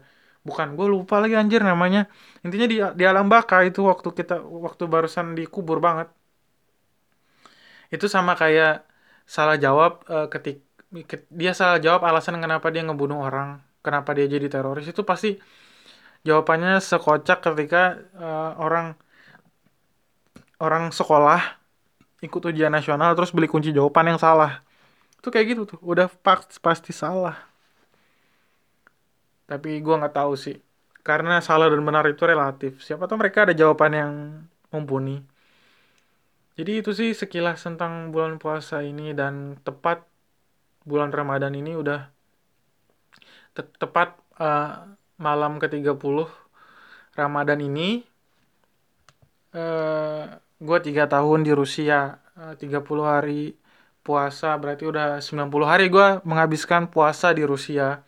bukan 0.48 0.68
gue 0.76 0.86
lupa 0.94 1.14
lagi 1.22 1.34
anjir 1.40 1.60
namanya. 1.70 2.08
Intinya 2.44 2.66
di 2.72 2.76
di 2.98 3.04
alam 3.10 3.26
baka 3.34 3.56
itu 3.68 3.80
waktu 3.90 4.08
kita 4.18 4.34
waktu 4.66 4.84
barusan 4.88 5.26
dikubur 5.38 5.78
banget. 5.86 6.08
Itu 7.94 8.06
sama 8.06 8.32
kayak 8.38 8.86
salah 9.26 9.56
jawab 9.58 9.92
uh, 10.10 10.26
ketik 10.32 10.62
dia 11.30 11.52
salah 11.54 11.78
jawab 11.78 12.02
alasan 12.02 12.42
kenapa 12.42 12.66
dia 12.74 12.82
ngebunuh 12.82 13.18
orang 13.22 13.62
kenapa 13.84 14.10
dia 14.16 14.26
jadi 14.30 14.46
teroris. 14.50 14.86
Itu 14.88 15.02
pasti 15.06 15.38
jawabannya 16.26 16.80
sekocak 16.82 17.38
ketika 17.44 17.98
uh, 18.16 18.50
orang 18.60 18.86
orang 20.60 20.92
sekolah 20.92 21.40
ikut 22.20 22.42
ujian 22.52 22.72
nasional 22.72 23.16
terus 23.16 23.32
beli 23.32 23.48
kunci 23.48 23.72
jawaban 23.72 24.14
yang 24.16 24.20
salah. 24.20 24.62
Itu 25.18 25.28
kayak 25.32 25.46
gitu 25.56 25.62
tuh 25.76 25.78
udah 25.84 26.08
pasti 26.64 26.92
salah 26.96 27.49
tapi 29.50 29.82
gue 29.82 29.94
nggak 29.98 30.14
tahu 30.14 30.38
sih. 30.38 30.54
Karena 31.02 31.42
salah 31.42 31.66
dan 31.66 31.82
benar 31.82 32.06
itu 32.06 32.22
relatif. 32.22 32.78
Siapa 32.78 33.10
tahu 33.10 33.18
mereka 33.18 33.42
ada 33.50 33.54
jawaban 33.56 33.92
yang 33.98 34.12
mumpuni. 34.70 35.18
Jadi 36.54 36.72
itu 36.78 36.94
sih 36.94 37.10
sekilas 37.10 37.66
tentang 37.66 38.14
bulan 38.14 38.38
puasa 38.38 38.86
ini 38.86 39.10
dan 39.10 39.58
tepat 39.66 40.06
bulan 40.86 41.10
Ramadan 41.10 41.56
ini 41.56 41.72
udah 41.74 42.06
te 43.56 43.62
tepat 43.80 44.14
uh, 44.38 44.86
malam 45.18 45.58
ke-30 45.58 45.96
Ramadan 47.16 47.58
ini 47.60 48.04
uh, 49.56 50.24
gue 50.60 50.78
tiga 50.84 51.08
tahun 51.08 51.48
di 51.48 51.52
Rusia 51.56 52.20
uh, 52.36 52.54
30 52.56 52.84
hari 53.04 53.56
puasa 54.00 54.56
berarti 54.56 54.84
udah 54.88 55.20
90 55.20 55.52
hari 55.64 55.86
gue 55.92 56.24
menghabiskan 56.24 56.88
puasa 56.88 57.32
di 57.36 57.44
Rusia 57.44 58.04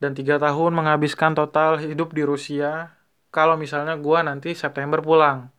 dan 0.00 0.16
tiga 0.16 0.40
tahun 0.40 0.72
menghabiskan 0.74 1.36
total 1.36 1.78
hidup 1.80 2.16
di 2.16 2.24
Rusia. 2.24 2.96
Kalau 3.30 3.54
misalnya 3.54 3.94
gue 3.94 4.18
nanti 4.26 4.56
September 4.56 4.98
pulang. 5.04 5.52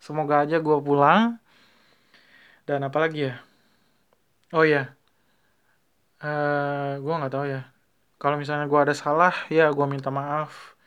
Semoga 0.00 0.46
aja 0.46 0.56
gue 0.62 0.78
pulang. 0.80 1.36
Dan 2.64 2.86
apalagi 2.86 3.28
ya? 3.28 3.34
Oh 4.56 4.64
ya 4.64 4.96
uh, 6.24 6.26
eh, 6.26 6.92
gue 7.02 7.14
nggak 7.18 7.32
tahu 7.34 7.46
ya. 7.50 7.62
Kalau 8.18 8.36
misalnya 8.40 8.66
gue 8.66 8.80
ada 8.80 8.94
salah 8.96 9.34
ya 9.52 9.70
gue 9.70 9.86
minta 9.86 10.10
maaf. 10.10 10.78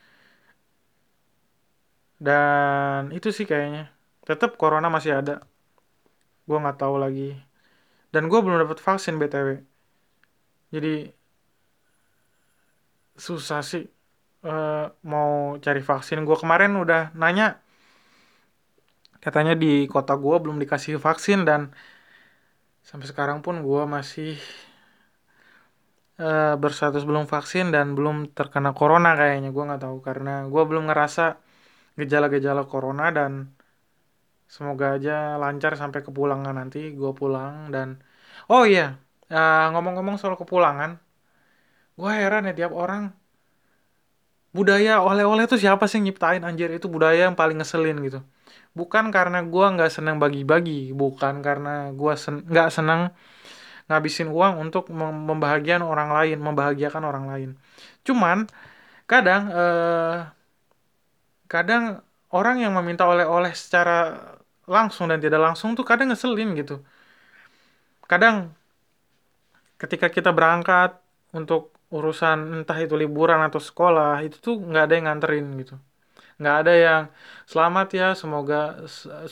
Dan 2.22 3.12
itu 3.14 3.28
sih 3.34 3.46
kayaknya. 3.48 3.92
Tetap 4.26 4.56
corona 4.60 4.88
masih 4.92 5.20
ada. 5.20 5.42
Gue 6.48 6.58
nggak 6.58 6.78
tahu 6.80 6.96
lagi. 6.98 7.38
Dan 8.12 8.28
gue 8.30 8.38
belum 8.42 8.66
dapat 8.66 8.78
vaksin 8.82 9.16
btw 9.20 9.62
jadi 10.72 11.12
susah 13.16 13.60
sih 13.64 13.82
uh, 14.46 14.90
mau 15.12 15.58
cari 15.64 15.80
vaksin. 15.80 16.24
Gue 16.28 16.36
kemarin 16.42 16.72
udah 16.78 17.12
nanya 17.16 17.60
katanya 19.22 19.54
di 19.54 19.86
kota 19.86 20.18
gue 20.18 20.36
belum 20.42 20.58
dikasih 20.62 20.98
vaksin 20.98 21.46
dan 21.48 21.70
sampai 22.82 23.06
sekarang 23.06 23.38
pun 23.44 23.62
gue 23.62 23.82
masih 23.86 24.34
uh, 26.18 26.54
berstatus 26.62 27.06
belum 27.08 27.24
vaksin 27.30 27.70
dan 27.74 27.94
belum 27.96 28.16
terkena 28.36 28.70
corona 28.78 29.14
kayaknya. 29.18 29.48
Gue 29.54 29.64
nggak 29.68 29.82
tahu 29.86 29.96
karena 30.06 30.30
gue 30.52 30.62
belum 30.70 30.84
ngerasa 30.90 31.22
gejala-gejala 31.98 32.62
corona 32.72 33.12
dan 33.12 33.32
semoga 34.54 34.86
aja 34.96 35.12
lancar 35.42 35.72
sampai 35.80 36.00
kepulangan 36.06 36.54
nanti 36.60 36.92
gue 36.92 37.12
pulang 37.16 37.72
dan 37.74 37.88
oh 38.52 38.68
iya 38.68 39.00
uh, 39.32 39.72
ngomong-ngomong 39.72 40.16
soal 40.20 40.36
kepulangan 40.36 41.00
gue 41.98 42.12
heran 42.12 42.48
ya 42.48 42.52
tiap 42.58 42.72
orang. 42.74 43.12
Budaya 44.52 45.00
oleh-oleh 45.00 45.48
tuh 45.48 45.56
siapa 45.56 45.88
sih 45.88 45.96
yang 45.96 46.12
nyiptain? 46.12 46.42
Anjir 46.44 46.68
itu 46.76 46.84
budaya 46.84 47.28
yang 47.28 47.36
paling 47.40 47.56
ngeselin 47.56 47.96
gitu. 48.04 48.20
Bukan 48.76 49.08
karena 49.16 49.40
gue 49.44 49.66
nggak 49.74 49.90
senang 49.92 50.16
bagi-bagi 50.20 50.92
bukan 50.92 51.40
karena 51.46 51.92
gue 51.92 52.12
sen 52.16 52.44
nggak 52.52 52.68
senang 52.72 53.00
ngabisin 53.88 54.28
uang 54.32 54.54
untuk 54.64 54.88
membahagiakan 55.28 55.84
orang 55.84 56.10
lain 56.16 56.38
membahagiakan 56.40 57.02
orang 57.04 57.24
lain. 57.32 57.50
Cuman 58.06 58.48
kadang 59.08 59.42
eh, 59.52 60.16
kadang 61.48 62.00
orang 62.32 62.56
yang 62.64 62.72
meminta 62.76 63.04
oleh-oleh 63.04 63.52
secara 63.52 64.16
langsung 64.68 65.10
dan 65.12 65.20
tidak 65.20 65.40
langsung 65.42 65.76
tuh 65.76 65.84
kadang 65.84 66.08
ngeselin 66.12 66.56
gitu. 66.56 66.80
Kadang 68.08 68.52
ketika 69.80 70.08
kita 70.12 70.30
berangkat 70.30 70.96
untuk 71.34 71.71
urusan 71.96 72.38
entah 72.56 72.78
itu 72.84 72.94
liburan 73.02 73.40
atau 73.48 73.60
sekolah 73.68 74.24
itu 74.26 74.36
tuh 74.46 74.54
nggak 74.68 74.82
ada 74.86 74.94
yang 74.98 75.06
nganterin 75.08 75.46
gitu. 75.60 75.74
Nggak 76.40 76.56
ada 76.60 76.72
yang 76.86 77.02
selamat 77.52 77.86
ya 78.00 78.08
semoga 78.20 78.56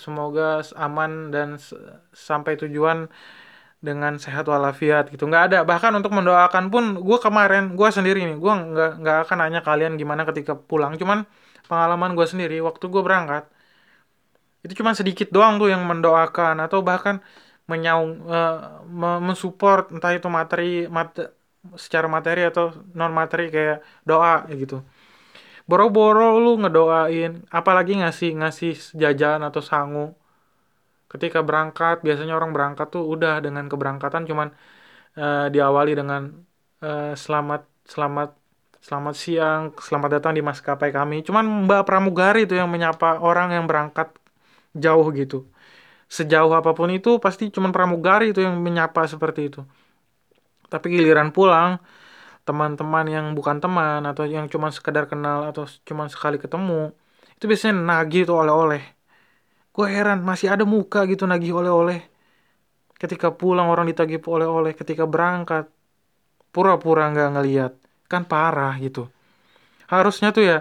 semoga 0.05 0.61
aman 0.85 1.13
dan 1.35 1.49
sampai 2.29 2.53
tujuan 2.63 2.99
dengan 3.87 4.13
sehat 4.25 4.45
walafiat 4.53 5.05
gitu. 5.13 5.25
Nggak 5.31 5.45
ada. 5.49 5.59
Bahkan 5.71 5.93
untuk 5.99 6.13
mendoakan 6.19 6.65
pun 6.73 6.85
gue 7.01 7.19
kemarin 7.27 7.63
gue 7.79 7.89
sendiri 7.97 8.21
nih 8.29 8.37
gue 8.45 8.53
nggak 8.73 8.91
nggak 9.01 9.17
akan 9.27 9.37
nanya 9.43 9.61
kalian 9.69 9.93
gimana 10.01 10.23
ketika 10.29 10.53
pulang. 10.55 10.93
Cuman 11.01 11.19
pengalaman 11.71 12.13
gue 12.19 12.27
sendiri 12.33 12.57
waktu 12.69 12.85
gue 12.93 13.03
berangkat 13.07 13.45
itu 14.65 14.73
cuma 14.81 14.93
sedikit 14.93 15.29
doang 15.33 15.57
tuh 15.61 15.69
yang 15.73 15.83
mendoakan 15.89 16.61
atau 16.61 16.85
bahkan 16.85 17.17
menyaung 17.71 18.11
uh, 18.29 18.85
mensupport 19.29 19.89
entah 19.95 20.13
itu 20.13 20.29
materi 20.29 20.91
mat 20.91 21.17
secara 21.77 22.09
materi 22.09 22.41
atau 22.49 22.73
non 22.97 23.13
materi 23.13 23.53
kayak 23.53 23.85
doa 24.09 24.49
gitu. 24.49 24.81
Boro-boro 25.69 26.41
lu 26.41 26.59
ngedoain 26.63 27.47
apalagi 27.53 28.01
ngasih 28.01 28.31
ngasih 28.41 28.73
jajan 28.97 29.41
atau 29.45 29.63
sangu. 29.63 30.17
Ketika 31.11 31.43
berangkat 31.43 32.03
biasanya 32.07 32.35
orang 32.39 32.55
berangkat 32.57 32.87
tuh 32.95 33.05
udah 33.15 33.43
dengan 33.43 33.67
keberangkatan 33.67 34.23
cuman 34.31 34.49
uh, 35.19 35.47
diawali 35.55 35.93
dengan 35.99 36.23
uh, 36.83 37.13
selamat 37.19 37.67
selamat 37.87 38.31
selamat 38.81 39.15
siang 39.19 39.63
selamat 39.77 40.11
datang 40.19 40.33
di 40.39 40.43
maskapai 40.43 40.91
kami. 40.95 41.23
Cuman 41.27 41.45
Mbak 41.69 41.83
Pramugari 41.89 42.49
itu 42.49 42.55
yang 42.57 42.71
menyapa 42.73 43.21
orang 43.21 43.53
yang 43.53 43.67
berangkat 43.71 44.09
jauh 44.75 45.07
gitu. 45.13 45.47
Sejauh 46.11 46.51
apa 46.57 46.75
pun 46.75 46.91
itu 46.91 47.23
pasti 47.23 47.55
cuman 47.55 47.71
pramugari 47.71 48.35
itu 48.35 48.43
yang 48.43 48.59
menyapa 48.59 49.07
seperti 49.07 49.47
itu 49.47 49.63
tapi 50.73 50.87
giliran 50.95 51.35
pulang 51.35 51.83
teman-teman 52.47 53.07
yang 53.07 53.27
bukan 53.37 53.61
teman 53.61 54.03
atau 54.09 54.25
yang 54.25 54.47
cuma 54.49 54.73
sekedar 54.73 55.05
kenal 55.11 55.51
atau 55.51 55.69
cuma 55.85 56.09
sekali 56.09 56.41
ketemu 56.41 56.95
itu 57.37 57.45
biasanya 57.49 57.75
nagih 57.81 58.29
tuh 58.29 58.37
oleh-oleh. 58.37 58.83
Gue 59.73 59.87
heran 59.89 60.21
masih 60.21 60.53
ada 60.53 60.69
muka 60.69 61.09
gitu 61.09 61.25
nagih 61.25 61.57
oleh-oleh. 61.57 62.05
Ketika 63.01 63.33
pulang 63.33 63.73
orang 63.73 63.89
ditagih 63.89 64.21
oleh-oleh 64.21 64.77
ketika 64.77 65.09
berangkat 65.09 65.73
pura-pura 66.53 67.09
nggak 67.09 67.31
ngeliat 67.33 67.73
kan 68.13 68.29
parah 68.29 68.77
gitu. 68.77 69.09
Harusnya 69.89 70.37
tuh 70.37 70.45
ya 70.45 70.59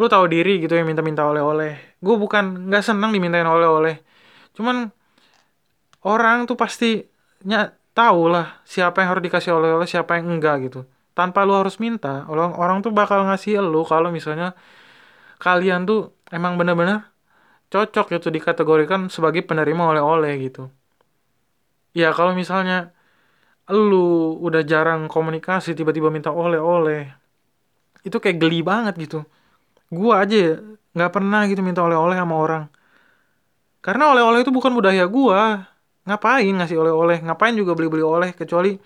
lu 0.00 0.08
tahu 0.08 0.24
diri 0.32 0.64
gitu 0.64 0.72
yang 0.72 0.88
minta-minta 0.88 1.28
oleh-oleh. 1.28 2.00
Gue 2.00 2.16
bukan 2.16 2.72
nggak 2.72 2.84
senang 2.84 3.12
dimintain 3.12 3.44
oleh-oleh. 3.44 4.00
Cuman 4.56 4.88
orang 6.08 6.48
tuh 6.48 6.56
pasti 6.56 7.04
nya 7.44 7.75
tahu 7.96 8.22
lah 8.34 8.60
siapa 8.68 9.00
yang 9.00 9.08
harus 9.16 9.24
dikasih 9.26 9.52
oleh-oleh 9.56 9.88
siapa 9.88 10.20
yang 10.20 10.26
enggak 10.36 10.56
gitu 10.68 10.80
tanpa 11.16 11.48
lu 11.48 11.56
harus 11.56 11.80
minta 11.80 12.28
orang 12.28 12.52
orang 12.60 12.78
tuh 12.84 12.92
bakal 12.92 13.24
ngasih 13.24 13.64
lu 13.64 13.82
kalau 13.88 14.12
misalnya 14.12 14.52
kalian 15.40 15.88
tuh 15.88 16.12
emang 16.28 16.60
bener-bener 16.60 17.08
cocok 17.72 18.06
gitu 18.14 18.28
dikategorikan 18.36 19.10
sebagai 19.10 19.42
penerima 19.42 19.82
oleh-oleh 19.92 20.32
gitu. 20.46 20.70
Ya 21.96 22.12
kalau 22.12 22.36
misalnya 22.36 22.92
lu 23.72 24.36
udah 24.46 24.62
jarang 24.62 25.10
komunikasi 25.10 25.74
tiba-tiba 25.74 26.08
minta 26.12 26.30
oleh-oleh 26.30 27.10
itu 28.06 28.16
kayak 28.22 28.38
geli 28.38 28.60
banget 28.62 28.94
gitu. 29.02 29.26
Gua 29.90 30.22
aja 30.24 30.60
nggak 30.94 31.12
pernah 31.14 31.40
gitu 31.50 31.62
minta 31.64 31.82
oleh-oleh 31.86 32.16
sama 32.18 32.36
orang. 32.38 32.64
Karena 33.84 34.10
oleh-oleh 34.12 34.42
itu 34.42 34.52
bukan 34.52 34.72
budaya 34.74 35.04
gua. 35.06 35.66
Ngapain 36.06 36.54
ngasih 36.54 36.78
oleh-oleh? 36.78 37.18
Ngapain 37.26 37.54
juga 37.58 37.74
beli-beli 37.74 38.04
oleh? 38.06 38.30
Kecuali 38.32 38.78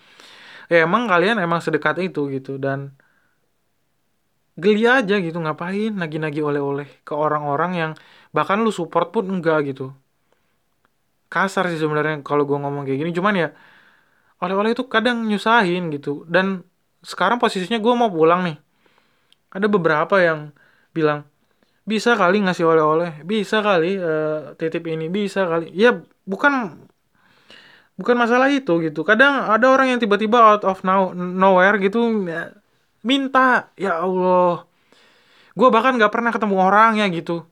ya 0.73 0.87
emang 0.87 1.05
kalian 1.05 1.37
emang 1.41 1.61
sedekat 1.61 2.01
itu 2.01 2.33
gitu. 2.33 2.57
Dan 2.57 2.97
geli 4.61 4.85
aja 4.85 5.17
gitu 5.21 5.39
ngapain 5.41 5.93
nagi-nagi 5.95 6.41
oleh-oleh 6.45 6.89
ke 7.07 7.13
orang-orang 7.17 7.73
yang 7.77 7.93
bahkan 8.33 8.61
lu 8.61 8.73
support 8.73 9.13
pun 9.15 9.29
enggak 9.29 9.73
gitu. 9.73 9.93
Kasar 11.31 11.71
sih 11.71 11.79
sebenarnya 11.79 12.27
kalau 12.27 12.43
gue 12.49 12.59
ngomong 12.59 12.83
kayak 12.89 12.99
gini. 13.05 13.13
Cuman 13.15 13.35
ya 13.37 13.49
oleh-oleh 14.41 14.73
itu 14.75 14.85
kadang 14.89 15.29
nyusahin 15.29 15.93
gitu. 15.95 16.25
Dan 16.27 16.65
sekarang 17.05 17.39
posisinya 17.39 17.79
gue 17.79 17.95
mau 17.95 18.11
pulang 18.11 18.43
nih. 18.49 18.57
Ada 19.55 19.67
beberapa 19.69 20.17
yang 20.23 20.55
bilang 20.97 21.27
bisa 21.87 22.15
kali 22.15 22.39
ngasih 22.45 22.67
oleh-oleh 22.67 23.27
bisa 23.27 23.63
kali 23.67 23.99
uh, 23.99 24.55
titip 24.59 24.85
ini 24.87 25.07
bisa 25.11 25.47
kali. 25.47 25.71
Ya 25.75 25.99
bukan 26.27 26.79
bukan 28.01 28.17
masalah 28.17 28.49
itu 28.49 28.81
gitu. 28.81 29.05
Kadang 29.05 29.53
ada 29.53 29.67
orang 29.69 29.93
yang 29.93 30.01
tiba-tiba 30.01 30.41
out 30.41 30.65
of 30.65 30.81
now, 30.81 31.13
nowhere 31.13 31.77
gitu 31.77 32.25
ya, 32.25 32.57
minta 33.05 33.69
ya 33.77 34.01
Allah 34.01 34.65
gue 35.51 35.69
bahkan 35.69 35.93
nggak 35.99 36.13
pernah 36.15 36.33
ketemu 36.33 36.57
orangnya 36.57 37.05
gitu. 37.13 37.45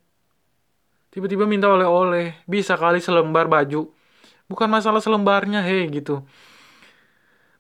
Tiba-tiba 1.13 1.45
minta 1.45 1.69
oleh-oleh 1.69 2.41
bisa 2.49 2.79
kali 2.79 3.05
selembar 3.05 3.51
baju. 3.51 3.91
Bukan 4.49 4.69
masalah 4.71 5.05
selembarnya 5.05 5.61
hei 5.61 5.85
gitu. 5.93 6.25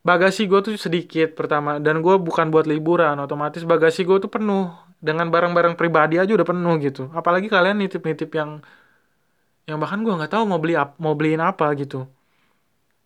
Bagasi 0.00 0.48
gue 0.48 0.60
tuh 0.64 0.74
sedikit 0.80 1.36
pertama 1.36 1.76
dan 1.82 2.00
gue 2.00 2.16
bukan 2.16 2.48
buat 2.48 2.64
liburan 2.64 3.18
otomatis 3.20 3.60
bagasi 3.68 4.08
gue 4.08 4.16
tuh 4.24 4.30
penuh. 4.32 4.72
Dengan 4.98 5.30
barang-barang 5.30 5.78
pribadi 5.78 6.18
aja 6.18 6.32
udah 6.34 6.46
penuh 6.48 6.74
gitu. 6.82 7.12
Apalagi 7.14 7.46
kalian 7.46 7.78
nitip-nitip 7.84 8.30
yang 8.34 8.64
yang 9.68 9.78
bahkan 9.78 10.00
gue 10.00 10.10
nggak 10.10 10.32
tahu 10.32 10.48
mau 10.48 10.56
beli 10.56 10.74
mau 10.96 11.12
beliin 11.12 11.44
apa 11.44 11.68
gitu 11.76 12.08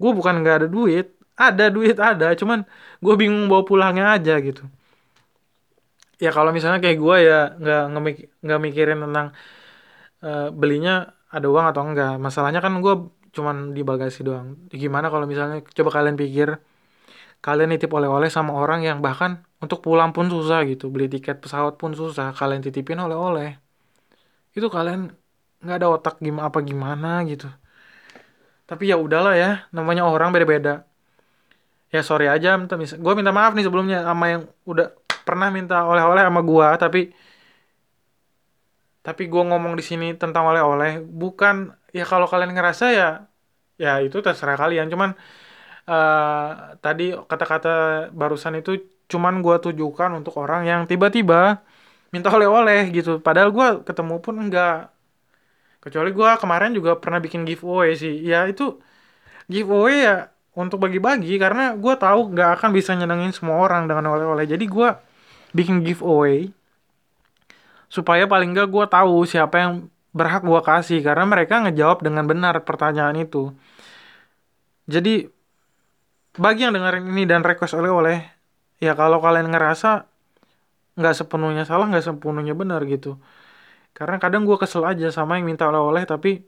gue 0.03 0.11
bukan 0.19 0.35
nggak 0.43 0.57
ada 0.67 0.69
duit. 0.77 1.07
Ada 1.39 1.65
duit 1.77 1.97
ada. 2.11 2.27
Cuman 2.41 2.59
gue 3.05 3.15
bingung 3.21 3.47
bawa 3.51 3.63
pulangnya 3.71 4.05
aja 4.17 4.35
gitu. 4.43 4.63
Ya 6.23 6.31
kalau 6.37 6.51
misalnya 6.57 6.79
kayak 6.85 6.99
gue 7.03 7.17
ya 7.29 7.39
nggak 7.59 7.83
nggak 8.45 8.61
mikirin 8.67 8.99
tentang 9.05 9.27
uh, 10.23 10.49
belinya 10.55 11.11
ada 11.35 11.47
uang 11.51 11.67
atau 11.73 11.83
enggak 11.89 12.13
masalahnya 12.21 12.61
kan 12.65 12.73
gue 12.85 12.95
cuman 13.37 13.57
di 13.77 13.83
bagasi 13.83 14.21
doang. 14.27 14.49
Gimana 14.71 15.07
kalau 15.13 15.27
misalnya 15.33 15.57
coba 15.77 15.91
kalian 15.97 16.17
pikir 16.23 16.49
kalian 17.43 17.75
nitip 17.75 17.91
oleh-oleh 17.91 18.31
sama 18.31 18.55
orang 18.55 18.87
yang 18.87 18.99
bahkan 19.03 19.43
untuk 19.59 19.83
pulang 19.83 20.11
pun 20.15 20.27
susah 20.31 20.63
gitu. 20.71 20.85
Beli 20.95 21.11
tiket 21.11 21.43
pesawat 21.43 21.75
pun 21.81 21.91
susah. 21.97 22.31
Kalian 22.39 22.63
titipin 22.63 22.99
oleh-oleh. 23.03 23.59
Itu 24.55 24.69
kalian 24.71 25.11
nggak 25.63 25.77
ada 25.79 25.89
otak 25.95 26.15
gimana 26.19 26.51
apa 26.51 26.59
gimana 26.63 27.23
gitu 27.31 27.47
tapi 28.73 28.89
ya 28.89 28.97
udahlah 28.97 29.37
ya 29.37 29.51
namanya 29.77 30.09
orang 30.09 30.33
beda-beda. 30.33 30.89
Ya 31.93 32.01
sorry 32.01 32.25
aja 32.25 32.57
minta 32.57 32.81
gue 32.81 33.13
minta 33.21 33.33
maaf 33.37 33.53
nih 33.53 33.69
sebelumnya 33.69 34.01
sama 34.09 34.25
yang 34.33 34.43
udah 34.65 34.97
pernah 35.29 35.53
minta 35.53 35.85
oleh-oleh 35.85 36.25
sama 36.25 36.41
gue 36.41 36.69
tapi 36.81 37.01
tapi 39.05 39.23
gue 39.29 39.43
ngomong 39.45 39.75
di 39.77 39.85
sini 39.85 40.17
tentang 40.17 40.49
oleh-oleh 40.49 41.05
bukan 41.05 41.77
ya 41.93 42.09
kalau 42.09 42.25
kalian 42.31 42.57
ngerasa 42.57 42.85
ya 42.97 43.09
ya 43.77 44.01
itu 44.01 44.17
terserah 44.25 44.57
kalian. 44.57 44.89
Cuman 44.89 45.11
uh, 45.91 46.79
tadi 46.81 47.13
kata-kata 47.13 48.09
barusan 48.15 48.63
itu 48.63 48.79
cuman 49.13 49.45
gue 49.45 49.57
tujukan 49.69 50.11
untuk 50.17 50.41
orang 50.41 50.65
yang 50.65 50.81
tiba-tiba 50.89 51.61
minta 52.15 52.29
oleh-oleh 52.33 52.89
gitu. 52.95 53.21
Padahal 53.21 53.51
gue 53.53 53.69
ketemu 53.85 54.15
pun 54.25 54.35
enggak 54.39 54.92
kecuali 55.83 56.15
gue 56.15 56.31
kemarin 56.39 56.71
juga 56.73 56.95
pernah 56.97 57.19
bikin 57.19 57.43
giveaway 57.43 57.99
sih. 57.99 58.23
Ya 58.23 58.47
itu 58.47 58.79
giveaway 59.51 60.07
ya 60.07 60.17
untuk 60.55 60.79
bagi-bagi 60.79 61.35
karena 61.43 61.75
gue 61.75 61.95
tahu 61.99 62.31
nggak 62.33 62.51
akan 62.61 62.71
bisa 62.71 62.95
nyenengin 62.95 63.35
semua 63.35 63.59
orang 63.59 63.91
dengan 63.91 64.15
oleh-oleh. 64.15 64.47
Jadi 64.47 64.65
gue 64.71 64.89
bikin 65.53 65.83
giveaway 65.83 66.49
supaya 67.91 68.25
paling 68.31 68.55
nggak 68.55 68.69
gue 68.71 68.85
tahu 68.89 69.27
siapa 69.27 69.57
yang 69.59 69.73
berhak 70.15 70.47
gue 70.47 70.61
kasih 70.63 71.01
karena 71.03 71.25
mereka 71.27 71.61
ngejawab 71.67 72.01
dengan 72.07 72.25
benar 72.31 72.55
pertanyaan 72.63 73.19
itu. 73.19 73.51
Jadi 74.87 75.27
bagi 76.39 76.65
yang 76.65 76.73
dengerin 76.73 77.05
ini 77.13 77.29
dan 77.29 77.45
request 77.45 77.77
oleh-oleh 77.77 78.25
ya 78.81 78.97
kalau 78.97 79.21
kalian 79.21 79.53
ngerasa 79.53 80.09
nggak 80.97 81.15
sepenuhnya 81.17 81.65
salah 81.69 81.89
nggak 81.89 82.05
sepenuhnya 82.05 82.57
benar 82.57 82.85
gitu 82.89 83.21
karena 83.93 84.17
kadang 84.23 84.43
gue 84.49 84.57
kesel 84.57 84.83
aja 84.89 85.09
sama 85.13 85.37
yang 85.37 85.47
minta 85.49 85.69
oleh-oleh 85.69 86.05
tapi 86.09 86.43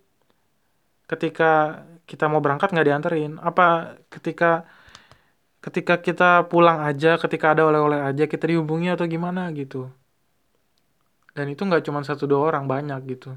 ketika 1.10 1.84
kita 2.08 2.24
mau 2.28 2.40
berangkat 2.44 2.72
nggak 2.72 2.86
dianterin. 2.88 3.32
Apa 3.40 3.96
ketika 4.12 4.68
ketika 5.64 5.94
kita 6.00 6.44
pulang 6.52 6.84
aja 6.84 7.16
ketika 7.16 7.56
ada 7.56 7.64
oleh-oleh 7.68 8.00
aja 8.04 8.24
kita 8.28 8.44
dihubungi 8.48 8.92
atau 8.92 9.08
gimana 9.08 9.48
gitu. 9.56 9.88
Dan 11.34 11.50
itu 11.50 11.62
nggak 11.66 11.82
cuma 11.88 12.00
satu 12.04 12.24
dua 12.30 12.40
orang 12.52 12.64
banyak 12.70 13.00
gitu. 13.10 13.34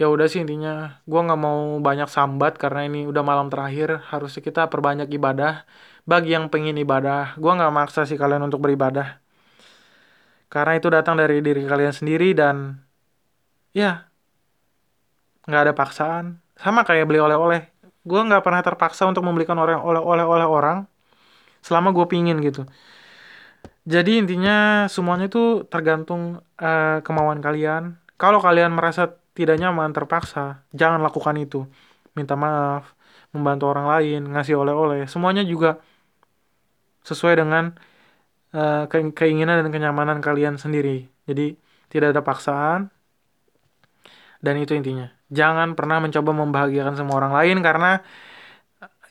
Ya 0.00 0.06
udah 0.06 0.26
sih 0.30 0.40
intinya 0.44 1.02
gue 1.10 1.20
nggak 1.20 1.40
mau 1.40 1.78
banyak 1.82 2.08
sambat 2.10 2.54
karena 2.62 2.86
ini 2.88 3.04
udah 3.10 3.22
malam 3.26 3.48
terakhir. 3.52 4.00
Harusnya 4.10 4.42
kita 4.44 4.62
perbanyak 4.72 5.08
ibadah. 5.12 5.64
Bagi 6.08 6.32
yang 6.36 6.48
pengen 6.52 6.76
ibadah 6.80 7.36
gue 7.36 7.52
nggak 7.52 7.72
maksa 7.74 8.08
sih 8.08 8.16
kalian 8.16 8.48
untuk 8.48 8.60
beribadah. 8.64 9.20
Karena 10.48 10.72
itu 10.80 10.88
datang 10.88 11.20
dari 11.20 11.44
diri 11.44 11.68
kalian 11.68 11.92
sendiri 11.92 12.32
dan 12.32 12.87
ya. 13.78 13.92
Nggak 15.46 15.62
ada 15.70 15.72
paksaan. 15.74 16.24
Sama 16.58 16.82
kayak 16.82 17.06
beli 17.06 17.22
oleh-oleh. 17.22 17.70
Gue 18.02 18.20
nggak 18.26 18.42
pernah 18.42 18.62
terpaksa 18.66 19.06
untuk 19.06 19.22
membelikan 19.22 19.54
oleh-oleh 19.54 20.24
oleh 20.26 20.46
orang 20.46 20.90
selama 21.62 21.94
gue 21.94 22.06
pingin 22.10 22.42
gitu. 22.42 22.66
Jadi 23.88 24.20
intinya 24.20 24.84
semuanya 24.90 25.32
itu 25.32 25.64
tergantung 25.64 26.44
uh, 26.60 26.98
kemauan 27.00 27.40
kalian. 27.40 27.96
Kalau 28.20 28.42
kalian 28.42 28.74
merasa 28.74 29.16
tidak 29.32 29.56
nyaman 29.56 29.94
terpaksa 29.94 30.66
jangan 30.74 31.00
lakukan 31.00 31.38
itu. 31.38 31.64
Minta 32.12 32.34
maaf 32.34 32.92
membantu 33.32 33.70
orang 33.70 33.86
lain 33.88 34.20
ngasih 34.34 34.58
oleh-oleh. 34.58 35.06
Semuanya 35.08 35.44
juga 35.46 35.80
sesuai 37.06 37.40
dengan 37.40 37.72
uh, 38.52 38.84
keinginan 38.90 39.64
dan 39.64 39.68
kenyamanan 39.72 40.18
kalian 40.20 40.60
sendiri. 40.60 41.08
Jadi 41.24 41.56
tidak 41.88 42.12
ada 42.16 42.22
paksaan 42.24 42.92
dan 44.38 44.54
itu 44.58 44.72
intinya. 44.74 45.10
Jangan 45.28 45.76
pernah 45.76 46.00
mencoba 46.00 46.30
membahagiakan 46.32 46.94
semua 46.96 47.20
orang 47.20 47.34
lain 47.36 47.58
karena 47.60 48.00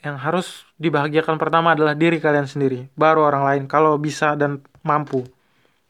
yang 0.02 0.16
harus 0.18 0.62
dibahagiakan 0.78 1.36
pertama 1.42 1.74
adalah 1.74 1.98
diri 1.98 2.22
kalian 2.22 2.46
sendiri 2.46 2.86
baru 2.94 3.26
orang 3.26 3.42
lain 3.44 3.62
kalau 3.66 3.98
bisa 3.98 4.38
dan 4.38 4.62
mampu. 4.86 5.26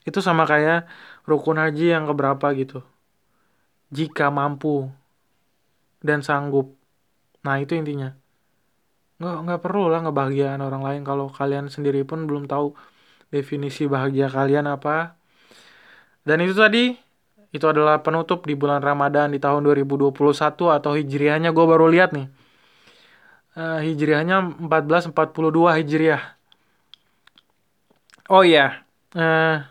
Itu 0.05 0.25
sama 0.25 0.49
kayak 0.49 0.89
rukun 1.29 1.61
haji 1.61 1.93
yang 1.93 2.09
keberapa 2.09 2.47
gitu. 2.57 2.81
Jika 3.93 4.33
mampu 4.33 4.89
dan 6.01 6.25
sanggup. 6.25 6.73
Nah 7.45 7.61
itu 7.61 7.77
intinya. 7.77 8.17
Nggak 9.21 9.37
nggak 9.45 9.61
perlu 9.61 9.93
lah 9.93 10.01
ngebahagiakan 10.05 10.61
orang 10.65 10.83
lain. 10.85 11.03
Kalau 11.05 11.27
kalian 11.29 11.69
sendiri 11.69 12.05
pun 12.09 12.25
belum 12.25 12.49
tahu 12.49 12.73
definisi 13.29 13.85
bahagia 13.85 14.33
kalian 14.33 14.67
apa. 14.69 15.19
Dan 16.25 16.45
itu 16.45 16.57
tadi 16.57 17.08
itu 17.49 17.65
adalah 17.65 18.05
penutup 18.05 18.45
di 18.45 18.53
bulan 18.53 18.85
Ramadan 18.85 19.33
di 19.33 19.41
tahun 19.41 19.65
2021 19.65 20.13
atau 20.53 20.93
hijriahnya 20.93 21.51
gue 21.53 21.65
baru 21.65 21.89
lihat 21.89 22.13
nih. 22.13 22.29
Uh, 23.59 23.81
hijriahnya 23.83 24.61
1442 24.61 25.79
hijriah. 25.83 26.23
Oh 28.29 28.45
iya, 28.45 28.85
uh, 29.17 29.65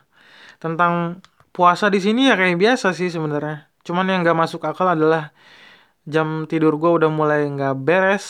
tentang 0.58 1.22
puasa 1.54 1.88
di 1.94 2.02
sini 2.02 2.28
ya 2.28 2.34
kayak 2.34 2.58
biasa 2.58 2.92
sih 2.98 3.14
sebenarnya. 3.14 3.70
Cuman 3.86 4.10
yang 4.10 4.26
gak 4.26 4.38
masuk 4.38 4.66
akal 4.66 4.90
adalah 4.90 5.32
jam 6.08 6.48
tidur 6.48 6.80
gue 6.80 6.88
udah 7.04 7.12
mulai 7.12 7.44
nggak 7.52 7.76
beres 7.84 8.26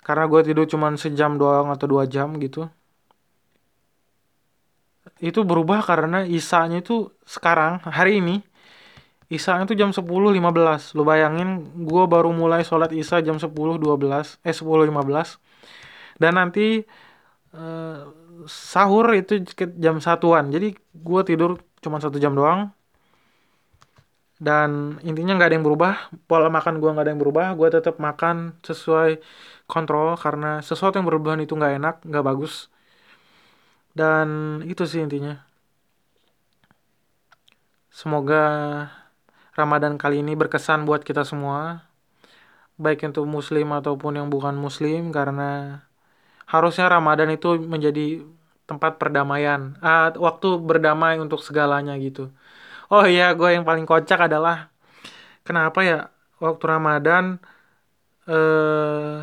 karena 0.00 0.24
gue 0.24 0.40
tidur 0.48 0.64
cuma 0.64 0.88
sejam 0.96 1.36
doang 1.36 1.68
atau 1.68 1.84
dua 1.84 2.08
jam 2.08 2.32
gitu 2.40 2.72
itu 5.24 5.40
berubah 5.48 5.80
karena 5.80 6.28
isanya 6.28 6.84
itu 6.84 7.08
sekarang 7.24 7.80
hari 7.88 8.20
ini 8.20 8.36
Isa 9.32 9.56
itu 9.64 9.72
jam 9.72 9.90
10.15 9.90 10.04
Lu 10.96 11.02
bayangin 11.02 11.48
gue 11.88 12.04
baru 12.04 12.30
mulai 12.30 12.60
sholat 12.60 12.92
Isa 12.92 13.24
jam 13.24 13.40
10.12 13.40 13.80
Eh 14.44 14.54
10.15 14.54 16.20
Dan 16.20 16.32
nanti 16.36 16.84
eh, 17.56 18.00
Sahur 18.44 19.06
itu 19.16 19.40
jam 19.80 19.96
satuan. 20.02 20.52
Jadi 20.52 20.76
gue 20.76 21.20
tidur 21.24 21.62
cuma 21.80 21.96
satu 22.02 22.20
jam 22.20 22.36
doang. 22.36 22.74
Dan 24.36 25.00
intinya 25.06 25.38
nggak 25.38 25.48
ada 25.48 25.56
yang 25.56 25.64
berubah 25.64 25.94
Pola 26.26 26.50
makan 26.50 26.82
gue 26.82 26.90
nggak 26.92 27.04
ada 27.06 27.12
yang 27.14 27.22
berubah. 27.22 27.46
Gue 27.56 27.68
tetap 27.72 27.96
makan 28.02 28.60
sesuai 28.60 29.22
kontrol 29.70 30.20
Karena 30.20 30.60
sesuatu 30.60 31.00
yang 31.00 31.06
berlebihan 31.08 31.40
itu 31.40 31.56
nggak 31.56 31.72
enak 31.80 31.94
nggak 32.04 32.24
bagus 32.26 32.73
dan 33.98 34.28
itu 34.70 34.82
sih 34.90 35.00
intinya. 35.04 35.34
Semoga 37.94 38.42
Ramadan 39.54 39.94
kali 40.02 40.20
ini 40.22 40.34
berkesan 40.34 40.82
buat 40.88 41.02
kita 41.06 41.22
semua. 41.22 41.86
Baik 42.74 43.06
untuk 43.06 43.24
muslim 43.30 43.70
ataupun 43.70 44.18
yang 44.18 44.28
bukan 44.34 44.58
muslim 44.58 45.14
karena 45.14 45.78
harusnya 46.50 46.86
Ramadan 46.90 47.30
itu 47.36 47.48
menjadi 47.74 48.26
tempat 48.66 48.98
perdamaian 49.00 49.76
uh, 49.78 50.10
waktu 50.18 50.58
berdamai 50.58 51.22
untuk 51.22 51.40
segalanya 51.46 51.94
gitu. 52.02 52.34
Oh 52.92 53.04
iya 53.06 53.24
gue 53.38 53.48
yang 53.56 53.64
paling 53.68 53.86
kocak 53.90 54.20
adalah 54.28 54.70
kenapa 55.46 55.80
ya 55.86 55.98
waktu 56.44 56.64
Ramadan 56.74 57.24
eh 58.28 59.18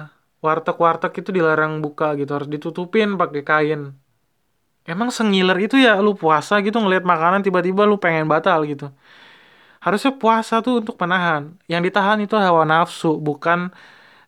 warteg-warteg 0.45 1.13
itu 1.21 1.29
dilarang 1.37 1.73
buka 1.85 2.13
gitu 2.19 2.31
harus 2.37 2.49
ditutupin 2.49 3.09
pakai 3.21 3.41
kain 3.45 3.81
emang 4.87 5.09
sengiler 5.13 5.57
itu 5.65 5.75
ya 5.77 5.97
lu 6.01 6.13
puasa 6.17 6.59
gitu 6.65 6.77
ngelihat 6.81 7.05
makanan 7.05 7.41
tiba-tiba 7.45 7.85
lu 7.89 7.97
pengen 8.01 8.25
batal 8.29 8.65
gitu. 8.65 8.89
Harusnya 9.81 10.13
puasa 10.13 10.61
tuh 10.61 10.81
untuk 10.81 10.95
menahan. 11.01 11.57
Yang 11.65 11.81
ditahan 11.89 12.19
itu 12.21 12.35
hawa 12.37 12.63
nafsu 12.69 13.17
bukan 13.17 13.73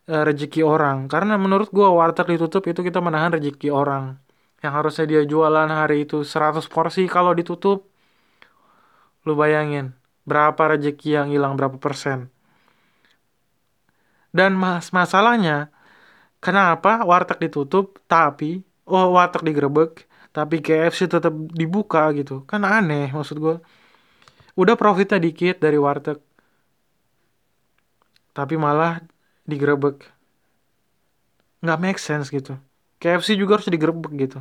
e, 0.10 0.14
rezeki 0.28 0.62
orang. 0.66 1.06
Karena 1.12 1.38
menurut 1.38 1.70
gua 1.70 1.94
warteg 1.94 2.26
ditutup 2.38 2.66
itu 2.66 2.82
kita 2.82 3.00
menahan 3.06 3.38
rezeki 3.38 3.70
orang. 3.70 4.18
Yang 4.64 4.74
harusnya 4.78 5.06
dia 5.12 5.22
jualan 5.28 5.70
hari 5.70 6.08
itu 6.10 6.26
100 6.26 6.66
porsi 6.72 7.06
kalau 7.06 7.32
ditutup 7.38 7.86
lu 9.24 9.34
bayangin 9.40 9.96
berapa 10.28 10.76
rezeki 10.76 11.10
yang 11.20 11.28
hilang 11.32 11.54
berapa 11.60 11.78
persen. 11.80 12.32
Dan 14.34 14.58
mas 14.58 14.90
masalahnya 14.90 15.70
kenapa 16.42 17.06
warteg 17.06 17.38
ditutup 17.46 18.02
tapi 18.10 18.66
oh 18.90 19.14
warteg 19.14 19.46
digerebek 19.46 20.10
tapi 20.36 20.56
KFC 20.66 21.06
tetap 21.06 21.34
dibuka 21.60 22.10
gitu. 22.18 22.42
Kan 22.50 22.62
aneh 22.66 23.14
maksud 23.14 23.38
gue 23.38 23.56
udah 24.62 24.76
profitnya 24.82 25.20
dikit 25.22 25.62
dari 25.62 25.78
warteg. 25.78 26.18
Tapi 28.34 28.56
malah 28.58 29.02
digerebek. 29.46 30.10
Nggak 31.64 31.80
make 31.80 32.00
sense 32.02 32.28
gitu. 32.34 32.58
KFC 32.98 33.38
juga 33.38 33.62
harus 33.62 33.70
digerebek 33.70 34.12
gitu. 34.18 34.40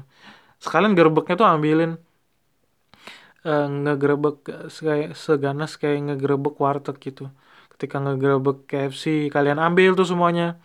Sekalian 0.64 0.96
gerebeknya 0.98 1.34
tuh 1.40 1.48
ambilin 1.48 1.92
uh, 3.44 3.66
ngegerebek 3.68 4.36
kayak 4.70 5.12
seganas 5.18 5.76
kayak 5.80 5.98
ngegerebek 6.08 6.54
warteg 6.56 6.96
gitu. 7.04 7.28
Ketika 7.76 7.96
ngegerebek 8.00 8.64
KFC 8.70 9.28
kalian 9.34 9.58
ambil 9.60 9.92
tuh 9.98 10.06
semuanya 10.08 10.56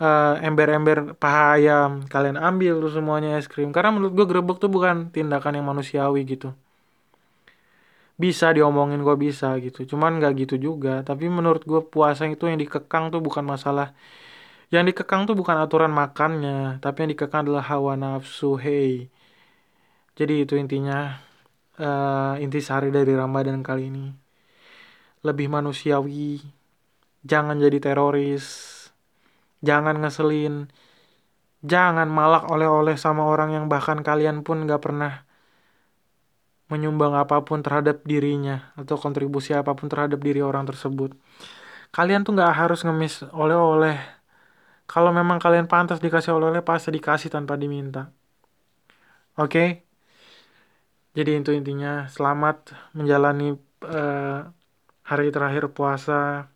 uh, 0.00 0.34
ember-ember 0.42 1.14
paha 1.18 1.58
ayam 1.58 1.90
kalian 2.10 2.38
ambil 2.38 2.82
tuh 2.82 2.92
semuanya 2.94 3.38
es 3.38 3.46
krim. 3.46 3.70
Karena 3.70 3.94
menurut 3.94 4.12
gue 4.16 4.26
grebek 4.26 4.58
tuh 4.58 4.70
bukan 4.72 5.10
tindakan 5.14 5.60
yang 5.60 5.66
manusiawi 5.70 6.22
gitu. 6.26 6.54
Bisa 8.14 8.54
diomongin 8.54 9.02
gue 9.02 9.16
bisa 9.18 9.54
gitu. 9.58 9.86
Cuman 9.90 10.18
nggak 10.22 10.32
gitu 10.46 10.54
juga. 10.58 11.02
Tapi 11.02 11.26
menurut 11.30 11.62
gue 11.66 11.82
puasa 11.82 12.26
itu 12.30 12.46
yang 12.46 12.58
dikekang 12.58 13.10
tuh 13.10 13.20
bukan 13.22 13.42
masalah 13.46 13.94
yang 14.72 14.88
dikekang 14.88 15.26
tuh 15.28 15.36
bukan 15.38 15.58
aturan 15.62 15.92
makannya. 15.94 16.78
Tapi 16.82 16.96
yang 17.06 17.10
dikekang 17.14 17.46
adalah 17.46 17.64
hawa 17.66 17.94
nafsu. 17.98 18.58
Hey. 18.58 19.10
Jadi 20.14 20.46
itu 20.46 20.54
intinya 20.54 21.18
uh, 21.78 22.38
inti 22.38 22.62
sari 22.62 22.94
dari 22.94 23.12
Ramadan 23.14 23.62
kali 23.66 23.90
ini. 23.90 24.06
Lebih 25.26 25.50
manusiawi. 25.50 26.38
Jangan 27.24 27.56
jadi 27.56 27.78
teroris 27.80 28.73
jangan 29.68 29.96
ngeselin. 30.02 30.54
Jangan 31.64 32.08
malak 32.12 32.44
oleh-oleh 32.52 32.96
sama 33.00 33.24
orang 33.24 33.56
yang 33.56 33.64
bahkan 33.72 33.98
kalian 34.04 34.44
pun 34.46 34.68
gak 34.68 34.82
pernah 34.84 35.24
menyumbang 36.72 37.12
apa 37.16 37.44
pun 37.44 37.60
terhadap 37.64 38.04
dirinya 38.04 38.72
atau 38.80 38.96
kontribusi 38.96 39.52
apa 39.56 39.72
pun 39.78 39.88
terhadap 39.92 40.20
diri 40.20 40.40
orang 40.44 40.64
tersebut. 40.68 41.16
Kalian 41.96 42.20
tuh 42.26 42.36
gak 42.36 42.52
harus 42.60 42.80
ngemis 42.84 43.24
oleh-oleh. 43.32 43.96
Kalau 44.84 45.10
memang 45.16 45.38
kalian 45.40 45.66
pantas 45.72 45.98
dikasih 46.04 46.36
oleh-oleh 46.36 46.60
pasti 46.60 46.92
dikasih 46.92 47.32
tanpa 47.32 47.56
diminta. 47.56 48.12
Oke? 49.40 49.48
Okay? 49.48 49.68
jadi 51.16 51.30
itu 51.40 51.50
intinya. 51.54 52.10
Selamat 52.10 52.56
menjalani 52.96 53.56
uh, 53.86 54.38
hari 55.06 55.26
terakhir 55.34 55.70
puasa. 55.72 56.50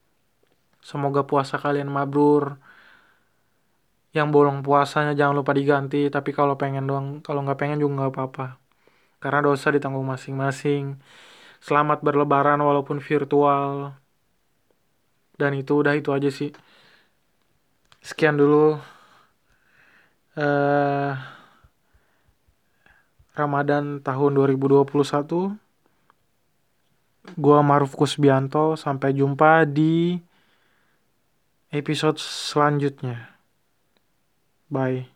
Semoga 0.82 1.22
puasa 1.24 1.56
kalian 1.56 1.88
mabrur 1.88 2.58
yang 4.16 4.28
bolong 4.34 4.64
puasanya 4.64 5.12
jangan 5.12 5.34
lupa 5.36 5.52
diganti 5.52 6.08
tapi 6.08 6.30
kalau 6.32 6.56
pengen 6.56 6.88
doang 6.88 7.06
kalau 7.20 7.44
nggak 7.44 7.58
pengen 7.60 7.78
juga 7.82 7.92
nggak 8.04 8.12
apa-apa. 8.14 8.46
Karena 9.22 9.40
dosa 9.44 9.68
ditanggung 9.74 10.06
masing-masing. 10.06 10.96
Selamat 11.58 11.98
berlebaran 12.06 12.60
walaupun 12.62 13.02
virtual. 13.02 13.98
Dan 15.38 15.52
itu 15.58 15.72
udah 15.82 15.94
itu 15.98 16.10
aja 16.14 16.30
sih. 16.30 16.50
Sekian 18.02 18.38
dulu. 18.38 18.78
Uh, 20.38 21.18
Ramadan 23.34 24.02
tahun 24.02 24.30
2021 24.34 24.86
gua 27.38 27.58
Maruf 27.62 27.94
Kusbianto 27.98 28.78
sampai 28.78 29.14
jumpa 29.14 29.66
di 29.66 30.18
episode 31.70 32.18
selanjutnya 32.22 33.37
Bye. 34.70 35.08